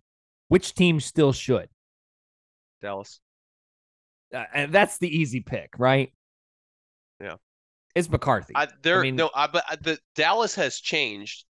[0.48, 1.68] which team still should?
[2.82, 3.20] Dallas.
[4.34, 6.14] Uh, and that's the easy pick, right?
[7.20, 7.36] Yeah.
[7.94, 8.54] it's McCarthy.
[8.56, 11.44] I, there, mean- no, I, but I- the Dallas has changed.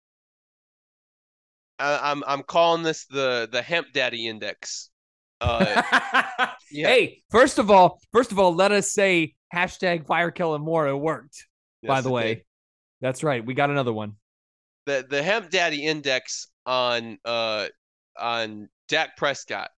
[1.80, 4.90] I, I'm I'm calling this the the hemp daddy index.
[5.40, 5.82] Uh,
[6.72, 6.88] yeah.
[6.88, 10.88] Hey, first of all, first of all, let us say hashtag fire Kellen Moore.
[10.88, 11.46] It worked,
[11.86, 12.36] by the way.
[12.36, 12.44] did.
[13.02, 13.46] That's right.
[13.46, 14.14] We got another one.
[14.86, 17.68] the the hemp daddy index on uh
[18.20, 19.70] on Dak Prescott.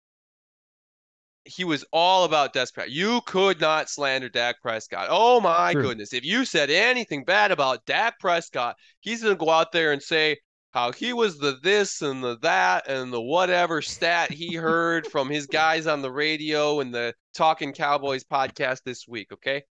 [1.44, 2.92] He was all about Dak Prescott.
[2.92, 5.08] You could not slander Dak Prescott.
[5.10, 5.82] Oh my True.
[5.82, 6.12] goodness!
[6.12, 10.36] If you said anything bad about Dak Prescott, he's gonna go out there and say
[10.72, 15.28] how he was the this and the that and the whatever stat he heard from
[15.28, 19.32] his guys on the radio and the Talking Cowboys podcast this week.
[19.32, 19.62] Okay,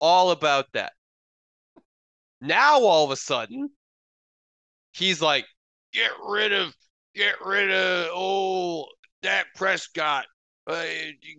[0.00, 0.92] all about that.
[2.40, 3.70] Now all of a sudden,
[4.92, 5.46] he's like,
[5.92, 6.74] get rid of,
[7.14, 8.88] get rid of old
[9.22, 10.26] Dak Prescott.
[10.66, 10.84] Uh,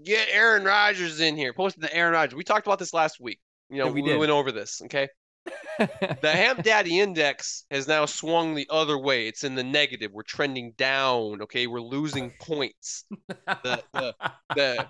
[0.04, 1.54] get Aaron Rodgers in here.
[1.54, 2.36] Posting the Aaron Rodgers.
[2.36, 3.40] We talked about this last week.
[3.70, 4.82] You know, Yeah, we we, went over this.
[4.86, 5.08] Okay,
[5.80, 9.28] the Hemp Daddy Index has now swung the other way.
[9.28, 10.12] It's in the negative.
[10.12, 11.42] We're trending down.
[11.42, 13.06] Okay, we're losing points.
[13.28, 14.16] The the
[14.56, 14.88] the,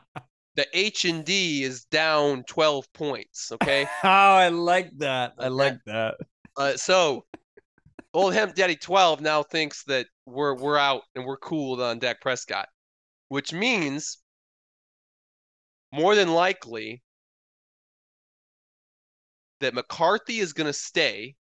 [0.55, 3.51] the H and D is down twelve points.
[3.51, 3.83] Okay.
[4.03, 5.33] oh, I like that.
[5.39, 6.15] I like that.
[6.55, 7.25] Uh, so
[8.13, 12.21] old Hemp Daddy 12 now thinks that we're we're out and we're cooled on Dak
[12.21, 12.69] Prescott,
[13.29, 14.19] which means
[15.91, 17.02] more than likely
[19.63, 21.35] that McCarthy is going to stay.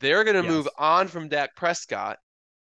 [0.00, 2.18] They're going to move on from Dak Prescott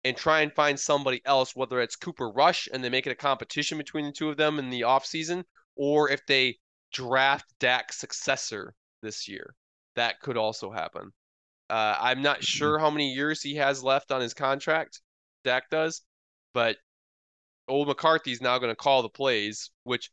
[0.04, 3.16] and try and find somebody else, whether it's Cooper Rush and they make it a
[3.16, 6.58] competition between the two of them in the offseason, or if they
[6.92, 9.54] draft Dak's successor this year.
[9.96, 11.10] That could also happen.
[11.68, 15.00] Uh, I'm not sure how many years he has left on his contract.
[15.42, 16.02] Dak does,
[16.54, 16.76] but
[17.66, 20.10] old McCarthy's now going to call the plays, which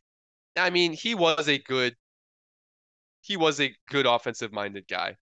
[0.56, 1.96] I mean, he was a good
[3.24, 5.16] he was a good offensive minded guy.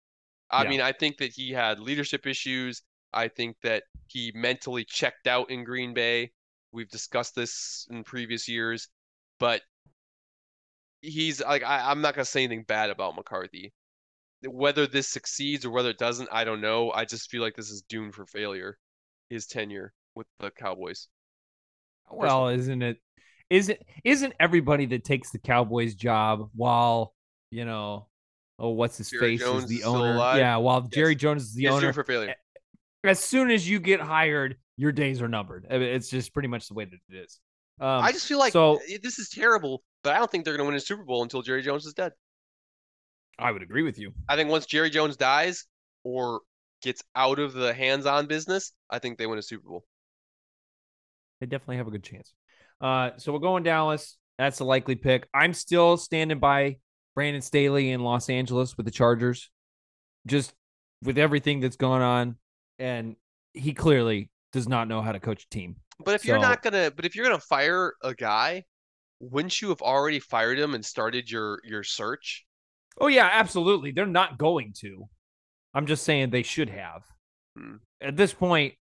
[0.50, 0.68] I Yeah.
[0.70, 2.82] mean, I think that he had leadership issues.
[3.12, 6.32] I think that he mentally checked out in Green Bay.
[6.72, 8.88] We've discussed this in previous years,
[9.38, 9.62] but
[11.02, 13.72] he's like I, I'm not gonna say anything bad about McCarthy.
[14.42, 16.90] Whether this succeeds or whether it doesn't, I don't know.
[16.92, 18.78] I just feel like this is doomed for failure.
[19.28, 21.08] His tenure with the Cowboys.
[22.10, 22.98] Well, isn't it?
[23.50, 27.14] Isn't isn't everybody that takes the Cowboys job while
[27.50, 28.06] you know?
[28.58, 30.14] Oh, what's his Jerry face Jones is the owner?
[30.14, 30.38] alive?
[30.38, 31.92] Yeah, while Jerry Jones is the It's owner.
[31.92, 32.34] for failure.
[33.04, 35.66] As soon as you get hired, your days are numbered.
[35.70, 37.40] I mean, it's just pretty much the way that it is.
[37.80, 40.54] Um, I just feel like so- eh, this is terrible, but I don't think they're
[40.56, 42.12] going to win a Super Bowl until Jerry Jones is dead.
[43.38, 44.12] I would agree with you.
[44.28, 45.64] I think once Jerry Jones dies
[46.04, 46.42] or
[46.82, 49.84] gets out of the hands-on business, I think they win a Super Bowl.
[51.40, 52.34] They definitely have a good chance.
[52.82, 54.18] Uh, so we're going Dallas.
[54.36, 55.26] That's a likely pick.
[55.32, 56.76] I'm still standing by
[57.14, 59.50] Brandon Staley in Los Angeles with the Chargers,
[60.26, 60.54] just
[61.02, 62.36] with everything that's going on,
[62.78, 63.16] and
[63.52, 65.76] he clearly does not know how to coach a team.
[66.04, 68.64] But if you're not gonna, but if you're gonna fire a guy,
[69.20, 72.46] wouldn't you have already fired him and started your your search?
[73.00, 73.90] Oh yeah, absolutely.
[73.90, 75.08] They're not going to.
[75.74, 77.02] I'm just saying they should have.
[77.56, 77.76] Hmm.
[78.00, 78.74] At this point,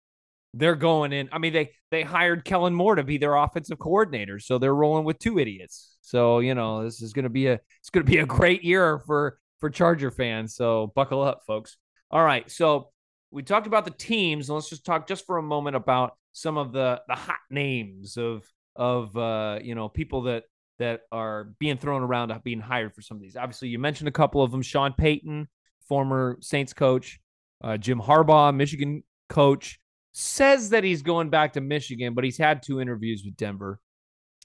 [0.54, 1.28] they're going in.
[1.32, 5.04] I mean, they they hired Kellen Moore to be their offensive coordinator, so they're rolling
[5.04, 5.96] with two idiots.
[6.00, 8.64] So you know, this is going to be a it's going to be a great
[8.64, 10.54] year for for Charger fans.
[10.54, 11.76] So buckle up, folks.
[12.10, 12.90] All right, so
[13.30, 14.50] we talked about the teams.
[14.50, 18.44] Let's just talk just for a moment about some of the the hot names of
[18.74, 20.44] of uh, you know people that
[20.78, 23.36] that are being thrown around being hired for some of these.
[23.36, 25.48] Obviously, you mentioned a couple of them: Sean Payton,
[25.88, 27.20] former Saints coach,
[27.62, 29.78] uh, Jim Harbaugh, Michigan coach,
[30.12, 33.78] says that he's going back to Michigan, but he's had two interviews with Denver.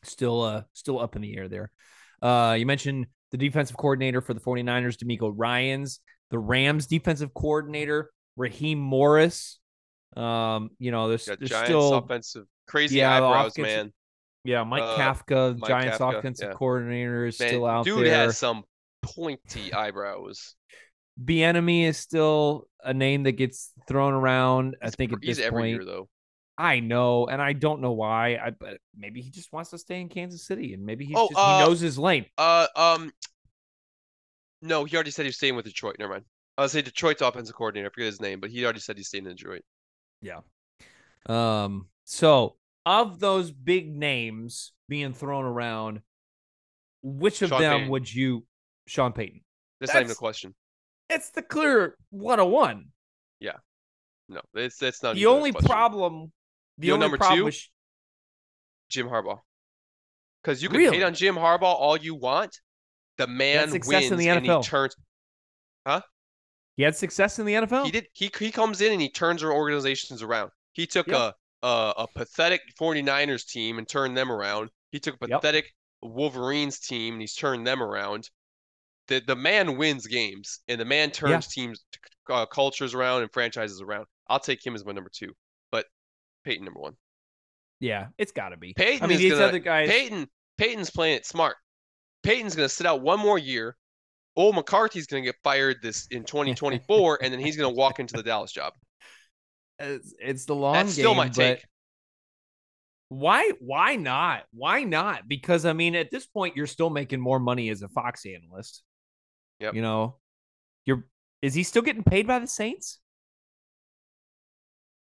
[0.04, 1.72] Still, uh, still up in the air there.
[2.22, 6.00] Uh, you mentioned the defensive coordinator for the 49ers, DeMeco Ryans,
[6.30, 9.60] the Rams defensive coordinator, Raheem Morris.
[10.16, 13.94] Um, you know, there's, there's Giants still offensive, crazy Yeah, eyebrows, offensive- man.
[14.44, 16.56] yeah, Mike Uh, Kafka, Mike Giants Kafka, offensive yeah.
[16.56, 18.04] coordinator, is Man, still out dude there.
[18.06, 18.64] Dude has some
[19.02, 20.56] pointy eyebrows.
[21.24, 24.76] Bieniemy is still a name that gets thrown around.
[24.82, 26.10] I think at he's this point, year though.
[26.58, 28.36] I know, and I don't know why.
[28.36, 31.28] I but maybe he just wants to stay in Kansas City, and maybe he's Oh,
[31.28, 32.26] just, uh, he knows his lane.
[32.38, 33.12] Uh, um,
[34.62, 35.98] no, he already said he was staying with Detroit.
[36.00, 36.26] Never mind.
[36.58, 37.88] I was say Detroit's offensive coordinator.
[37.88, 39.64] I forget his name, but he already said he's staying in Detroit.
[40.22, 40.40] Yeah.
[41.28, 41.88] Um.
[42.06, 42.56] So
[42.86, 46.02] of those big names being thrown around,
[47.02, 47.92] which of Sean them Payton.
[47.92, 48.46] would you,
[48.88, 49.42] Sean Payton?
[49.80, 50.56] That's, not even a question.
[51.10, 52.86] It's the clear one on one.
[53.40, 53.58] Yeah.
[54.28, 56.32] No, it's that's not The only problem,
[56.78, 57.58] the You only number problem two?
[58.90, 59.40] Jim Harbaugh.
[60.44, 60.98] Because you can Really?
[60.98, 62.60] hate on Jim Harbaugh all you want.
[63.18, 64.92] The man wins in the and he NFL.
[65.86, 66.02] Huh?
[66.76, 67.86] he had success in the NFL.
[67.86, 68.08] He did.
[68.14, 70.52] He he comes in and he turns our organizations around.
[70.74, 71.32] He took Yeah.
[71.64, 74.70] a, a a pathetic 49ers team and turned them around.
[74.92, 75.42] He took a Yep.
[75.42, 78.30] pathetic Wolverines team and he's turned them around.
[79.08, 81.86] The the man wins games and the man turns teams
[82.30, 84.06] uh, cultures around and franchises around.
[84.28, 85.32] I'll take him as my number two,
[85.72, 85.86] but
[86.44, 86.94] Peyton number one.
[87.80, 88.74] Yeah, it's got to be.
[88.74, 89.90] Peyton I mean, these gonna- other guys.
[89.90, 90.28] Peyton
[90.58, 91.58] Peyton's playing it smart.
[92.24, 93.76] Peyton's gonna sit out one more year.
[94.36, 98.24] Old McCarthy's gonna get fired this in 2024, and then he's gonna walk into the
[98.24, 98.74] Dallas job.
[99.78, 101.66] It's, it's the long That's still my but take.
[103.10, 103.52] Why?
[103.60, 104.44] Why not?
[104.54, 105.28] Why not?
[105.28, 108.85] Because I mean, at this point, you're still making more money as a Fox analyst.
[109.60, 109.74] Yep.
[109.76, 110.18] You know,
[110.86, 111.06] you're.
[111.42, 113.00] Is he still getting paid by the Saints?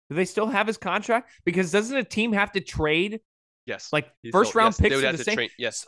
[0.09, 1.29] Do they still have his contract?
[1.45, 3.21] Because doesn't a team have to trade
[3.65, 3.93] Yes.
[3.93, 5.53] like He's first still- round yes, picks have the Saints?
[5.57, 5.87] yes.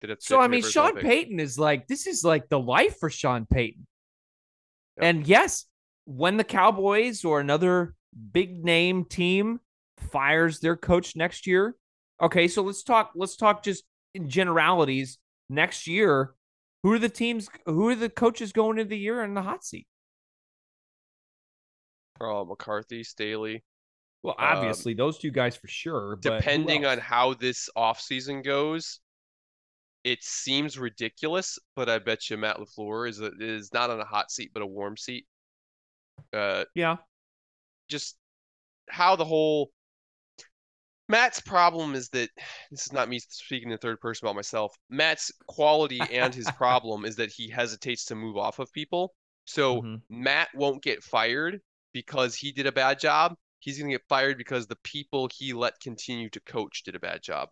[0.00, 0.96] They'd have to So I mean, Sean.
[0.96, 3.86] Payton is like this is like the life for Sean Payton.
[4.96, 5.04] Yep.
[5.04, 5.66] And yes,
[6.04, 7.94] when the Cowboys or another
[8.32, 9.60] big name team
[9.98, 11.74] fires their coach next year,
[12.22, 13.12] okay, so let's talk.
[13.16, 13.84] Let's talk just
[14.14, 15.18] in generalities.
[15.50, 16.34] Next year,
[16.88, 17.50] who are the teams?
[17.66, 19.86] Who are the coaches going into the year in the hot seat?
[22.18, 23.62] Oh, McCarthy, Staley.
[24.22, 26.16] Well, Um, obviously those two guys for sure.
[26.16, 29.00] Depending on how this offseason goes,
[30.04, 34.04] It seems ridiculous, but I bet you Matt LaFleur is a, is not on a
[34.06, 35.26] hot seat but a warm seat.
[36.32, 36.96] Uh, Yeah.
[37.88, 38.16] just
[38.88, 39.70] how the whole
[41.08, 42.30] Matt's problem is that
[42.70, 44.74] this is not me speaking in third person about myself.
[44.90, 49.14] Matt's quality and his problem is that he hesitates to move off of people.
[49.46, 50.02] So Mhm.
[50.10, 51.60] Matt won't get fired
[51.92, 53.34] because he did a bad job.
[53.60, 57.00] He's going to get fired because the people he let continue to coach did a
[57.00, 57.48] bad job.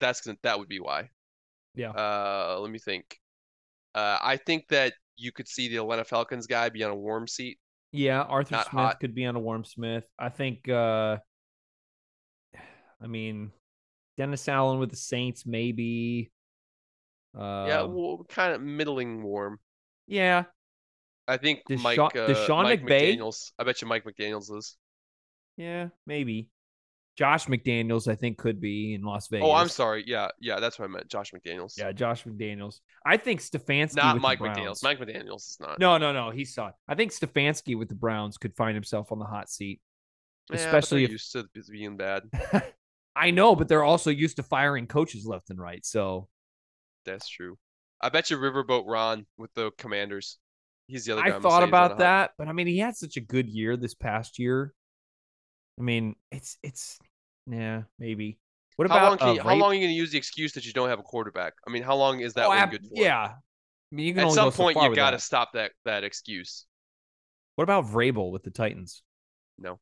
[0.00, 1.10] That's gonna, that would be why.
[1.74, 1.90] Yeah.
[1.90, 3.20] Uh, let me think.
[3.94, 7.28] Uh, I think that you could see the Atlanta Falcons guy be on a warm
[7.28, 7.58] seat.
[7.92, 9.00] Yeah, Arthur Not Smith hot.
[9.00, 10.04] could be on a Warm Smith.
[10.18, 11.18] I think uh
[13.02, 13.50] I mean
[14.16, 16.30] Dennis Allen with the Saints maybe.
[17.36, 19.58] Uh Yeah, well, kind of middling warm.
[20.06, 20.44] yeah.
[21.28, 23.16] I think Desha- Mike uh, Deshaun Mike McVay?
[23.16, 23.52] McDaniels.
[23.58, 24.76] I bet you Mike McDaniels is.
[25.56, 26.48] Yeah, maybe.
[27.16, 29.46] Josh McDaniels, I think, could be in Las Vegas.
[29.46, 30.02] Oh, I'm sorry.
[30.06, 31.08] Yeah, yeah, that's what I meant.
[31.08, 31.78] Josh McDaniels.
[31.78, 32.80] Yeah, Josh McDaniels.
[33.06, 34.58] I think Stefanski not with Mike the Browns.
[34.58, 34.82] McDaniels.
[34.82, 35.78] Mike McDaniels is not.
[35.78, 36.30] No, no, no.
[36.30, 36.74] He saw it.
[36.88, 39.80] I think Stefanski with the Browns could find himself on the hot seat.
[40.50, 42.22] Yeah, especially if- used to being bad.
[43.14, 45.84] I know, but they're also used to firing coaches left and right.
[45.84, 46.28] So
[47.04, 47.58] That's true.
[48.00, 50.38] I bet you Riverboat Ron with the Commanders.
[50.88, 51.28] He's the other guy.
[51.28, 53.20] I thought say is on a about that, but I mean, he had such a
[53.20, 54.72] good year this past year.
[55.78, 56.98] I mean, it's it's
[57.46, 58.38] yeah, maybe.
[58.76, 60.18] What How about long can uh, you, how long are you going to use the
[60.18, 61.54] excuse that you don't have a quarterback?
[61.66, 62.90] I mean, how long is that Oh, ab- good for?
[62.94, 66.04] Yeah, I mean, At some so point, far you with got to stop that that
[66.04, 66.66] excuse.
[67.56, 69.02] What about Vrabel with the Titans?
[69.58, 69.78] No.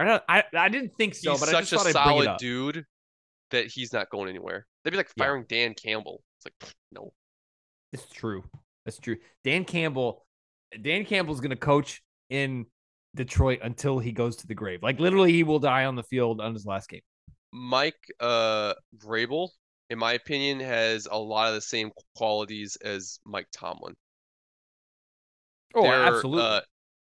[0.00, 0.22] I don't.
[0.28, 2.28] I, I didn't think so, He's but I just a thought I'd bring it solid
[2.28, 2.38] up.
[2.38, 2.84] dude
[3.50, 4.66] that he's not going anywhere.
[4.84, 5.24] They'd be like Yeah.
[5.24, 6.22] firing Dan Campbell.
[6.38, 7.12] It's like no.
[7.92, 8.42] It's true.
[8.84, 9.18] That's true.
[9.44, 10.24] Dan Campbell.
[10.80, 12.64] Dan Campbell's going to coach in
[13.14, 14.82] Detroit until he goes to the grave.
[14.82, 17.02] Like literally, he will die on the field on his last game.
[17.52, 19.50] Mike uh Vrabel,
[19.90, 23.94] in my opinion, has a lot of the same qualities as Mike Tomlin.
[25.74, 26.42] Oh, they're, absolutely.
[26.42, 26.60] Uh,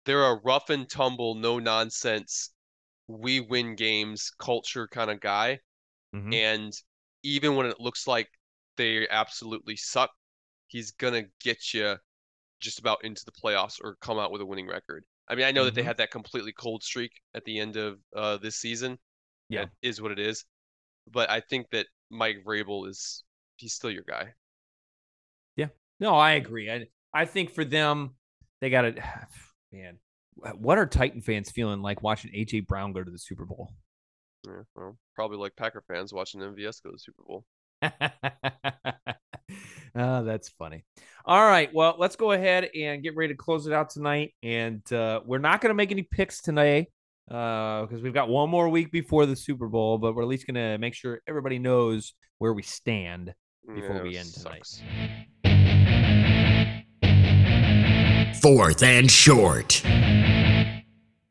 [0.07, 2.51] they're a rough and tumble, no nonsense,
[3.21, 5.61] we win games culture kind of guy.
[6.13, 6.33] Mhm.
[6.33, 6.73] And
[7.23, 8.29] even when it looks like
[8.77, 10.11] they absolutely suck,
[10.69, 11.97] he's gonna get you
[12.61, 15.05] just about into the playoffs or come out with a winning record.
[15.29, 15.85] I mean, I know that they Mhm.
[15.85, 18.99] had that completely cold streak at the end of uh, this season.
[19.49, 19.63] Yeah.
[19.63, 20.45] It is what it is.
[21.11, 23.25] But I think that Mike Vrabel is
[23.57, 24.35] he's still your guy.
[25.57, 25.69] Yeah.
[26.01, 26.71] No, I agree.
[26.71, 28.15] I I think for them,
[28.61, 28.95] they got to
[29.73, 29.99] man.
[30.35, 33.73] What are Titan fans feeling like watching AJ Brown go to the Super Bowl?
[34.47, 37.45] Yeah, well, probably like Packer fans watching MVS go to the Super Bowl.
[39.95, 40.85] oh, that's funny.
[41.25, 41.73] All right.
[41.73, 44.35] Well, let's go ahead and get ready to close it out tonight.
[44.43, 46.89] And uh, we're not going to make any picks today
[47.29, 50.55] because we've got one more week before the Super Bowl, but we're at least going
[50.55, 53.35] to make sure everybody knows where we stand.
[53.65, 54.67] Before Yeah, we end tonight.
[58.41, 59.83] Fourth and short.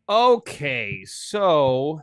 [0.07, 1.03] Okay.
[1.05, 2.01] So,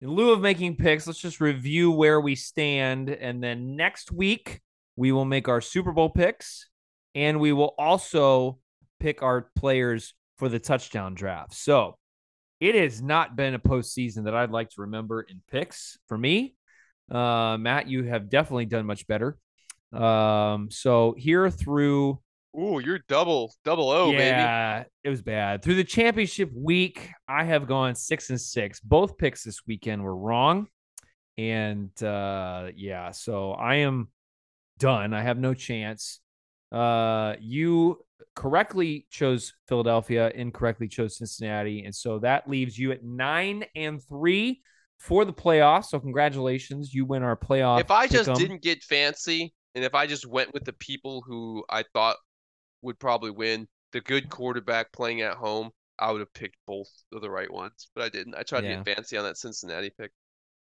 [0.00, 3.10] in lieu of making picks, let's just review where we stand.
[3.10, 4.60] And then next week,
[4.96, 6.68] we will make our Super Bowl picks
[7.14, 8.58] and we will also
[9.00, 11.54] pick our players for the touchdown draft.
[11.54, 11.96] So,
[12.60, 16.54] it has not been a postseason that I'd like to remember in picks for me.
[17.10, 19.38] Uh, Matt, you have definitely done much better.
[19.92, 22.20] Um, so here through
[22.56, 24.24] Ooh, you're double double O, baby.
[24.24, 25.62] yeah, it was bad.
[25.62, 28.80] Through the championship week, I have gone six and six.
[28.80, 30.68] Both picks this weekend were wrong.
[31.36, 34.08] And uh yeah, so I am
[34.78, 35.14] done.
[35.14, 36.20] I have no chance.
[36.72, 43.64] Uh you correctly chose Philadelphia, incorrectly chose Cincinnati, and so that leaves you at nine
[43.76, 44.62] and three
[44.98, 45.86] for the playoffs.
[45.86, 47.80] So congratulations, you win our playoff.
[47.80, 48.38] If I just pick'em.
[48.38, 52.16] didn't get fancy and if I just went with the people who I thought
[52.82, 57.22] would probably win, the good quarterback playing at home, I would have picked both of
[57.22, 57.88] the right ones.
[57.94, 58.34] But I didn't.
[58.34, 58.78] I tried Yeah.
[58.78, 60.12] to get fancy on that Cincinnati pick.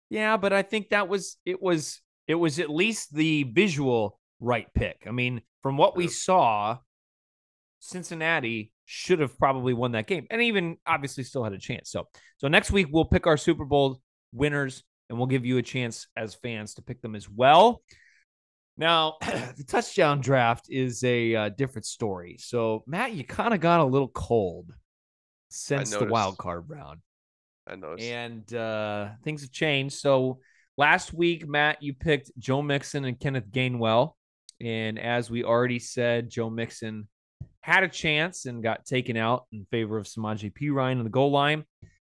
[0.09, 4.67] Yeah, but I think that was it was it was at least the visual right
[4.73, 5.03] pick.
[5.07, 6.77] I mean, from what we saw,
[7.79, 11.89] Cincinnati should have probably won that game and even obviously still had a chance.
[11.89, 12.07] So
[12.37, 14.01] so next week we'll pick our Super Bowl
[14.33, 17.81] winners and we'll give you a chance as fans to pick them as well.
[18.77, 22.37] Now, the touchdown draft is a uh, different story.
[22.39, 24.73] So, Matt, you kind of got a little cold
[25.49, 26.99] since the wild card round
[27.67, 28.07] I noticed.
[28.07, 29.95] and uh, things have changed.
[29.95, 30.39] So
[30.77, 34.13] last week, Matt, you picked Joe Mixon and Kenneth Gainwell,
[34.59, 37.07] and as we already said, Joe Mixon
[37.61, 41.31] had a chance and got taken out in favor of Samaje Perine on the goal
[41.31, 41.63] line.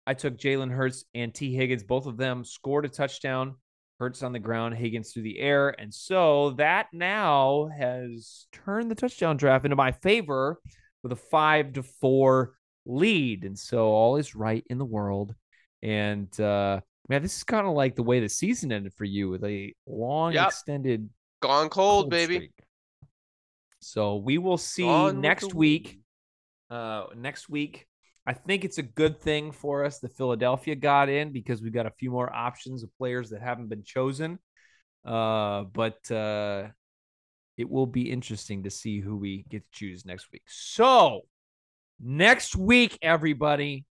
[0.07, 1.84] I took Jalen Hurts and Tee Higgins.
[1.84, 3.55] Both of them scored a touchdown.
[4.04, 5.70] Hurts on the ground, Higgins through the air.
[5.80, 10.60] And so that now has turned the touchdown draft into my favor
[11.04, 13.45] with a five to four lead.
[13.45, 15.34] And so all is right in the world.
[15.82, 19.30] And uh man, this is kind of like the way the season ended for you
[19.30, 20.47] with a long Yep.
[20.47, 21.10] extended
[21.41, 22.36] Gone cold, baby.
[22.36, 22.51] streak.
[23.80, 26.01] So we will see Gone next the week.
[26.70, 27.88] Uh, next week,
[28.26, 31.86] I think it's a good thing for us that Philadelphia got in because we've got
[31.86, 34.39] a few more options of players that haven't been chosen.
[35.05, 36.67] Uh, but uh,
[37.57, 40.43] it will be interesting to see who we get to choose next week.
[40.47, 41.21] So
[41.99, 43.86] next week, everybody.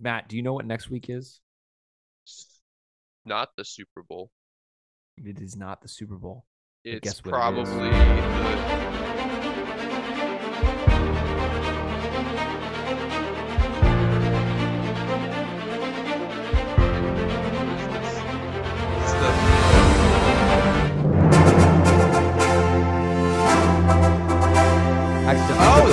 [0.00, 1.40] Matt, do you know what next week is?
[3.26, 4.30] Not the Super Bowl.
[5.18, 6.44] It is not the Super Bowl.
[6.82, 9.23] It's guess what it probably is.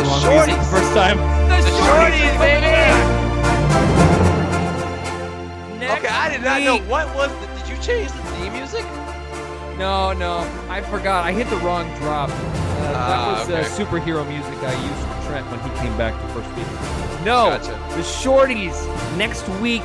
[0.03, 0.71] The wrong music shorties.
[0.71, 1.17] First time.
[1.17, 2.67] The, shorties, baby!
[5.91, 8.83] Okay, I did not know what was the did you change the theme music?
[9.77, 10.39] No, no,
[10.69, 11.25] I forgot.
[11.25, 12.29] I hit the wrong drop.
[12.29, 12.33] Uh,
[12.93, 13.61] Ah, that was okay.
[13.61, 16.67] uh, superhero music I used for Trent when he came back the first week.
[17.23, 17.71] No, Gotcha.
[17.95, 18.75] the shorties.
[19.17, 19.83] Next week,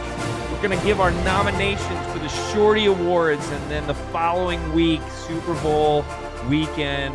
[0.50, 5.54] we're gonna give our nominations for the Shorty Awards, and then the following week, Super
[5.62, 6.04] Bowl
[6.48, 7.14] weekend,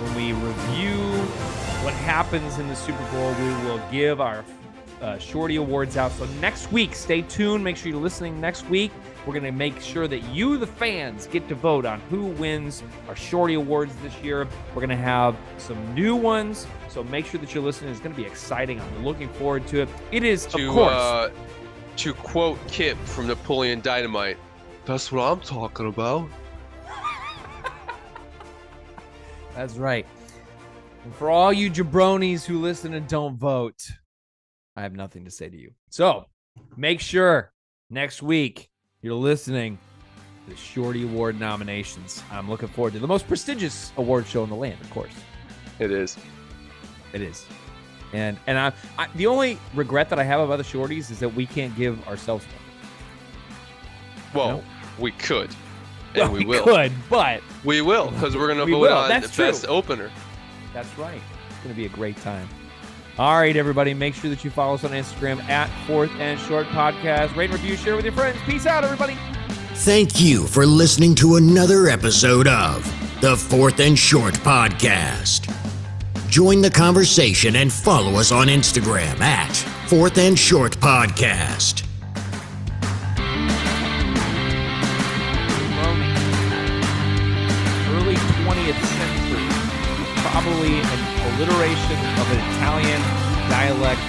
[0.00, 0.96] when we review
[1.84, 4.44] what happens in the Super Bowl, we will give our
[5.00, 6.10] uh, Shorty Awards out.
[6.12, 7.62] So next week, stay tuned.
[7.62, 8.90] Make sure you're listening next week.
[9.26, 12.82] We're going to make sure that you, the fans, get to vote on who wins
[13.08, 14.48] our Shorty Awards this year.
[14.70, 16.66] We're going to have some new ones.
[16.88, 17.90] So make sure that you're listening.
[17.92, 18.80] It's going to be exciting.
[18.80, 19.88] I'm looking forward to it.
[20.10, 20.92] It is, To of course.
[20.92, 21.30] uh
[21.98, 24.36] to quote Kip from Napoleon Dynamite,
[24.84, 26.28] that's what I'm talking about.
[29.58, 30.06] That's right.
[31.02, 33.88] And for all you jabronis who listen and don't vote,
[34.76, 35.72] I have nothing to say to you.
[35.90, 36.26] So
[36.76, 37.52] make sure
[37.90, 38.70] next week
[39.02, 39.76] you're listening
[40.44, 42.22] to the Shorty Award nominations.
[42.30, 45.14] I'm looking forward to the most prestigious award show in the land, of course.
[45.80, 46.16] It is.
[47.12, 47.44] It is.
[48.12, 51.34] And and I, I the only regret that I have about the shorties is that
[51.34, 52.62] we can't give ourselves one.
[54.34, 54.64] Well,
[55.00, 55.50] we could.
[56.14, 56.64] And Well, we will.
[56.64, 58.96] could, but We will, because we're gonna We vote will.
[58.96, 59.44] on That's the true.
[59.46, 60.10] best opener.
[60.74, 61.20] That's right.
[61.50, 62.48] It's going to be a great time.
[63.18, 63.94] All right, everybody.
[63.94, 67.34] Make sure that you follow us on Instagram at Fourth and Short Podcast.
[67.34, 68.38] Rate and review, share with your friends.
[68.46, 69.16] Peace out, everybody.
[69.74, 72.84] Thank you for listening to another episode of
[73.20, 75.52] the Fourth and Short Podcast.
[76.30, 79.52] Join the conversation and follow us on Instagram at
[79.88, 81.87] Fourth and Short Podcast.
[90.40, 91.00] Probably an
[91.34, 93.02] alliteration of an Italian
[93.50, 94.00] dialect.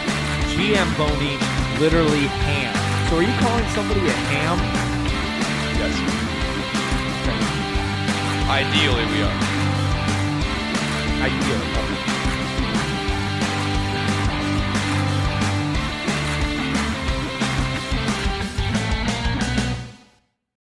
[0.53, 0.87] G.M.
[0.89, 1.33] Giamboni,
[1.79, 3.09] literally ham.
[3.09, 4.59] So are you calling somebody a ham?
[5.79, 5.95] Yes.
[8.47, 9.37] Ideally, we are.
[11.25, 12.08] Ideally.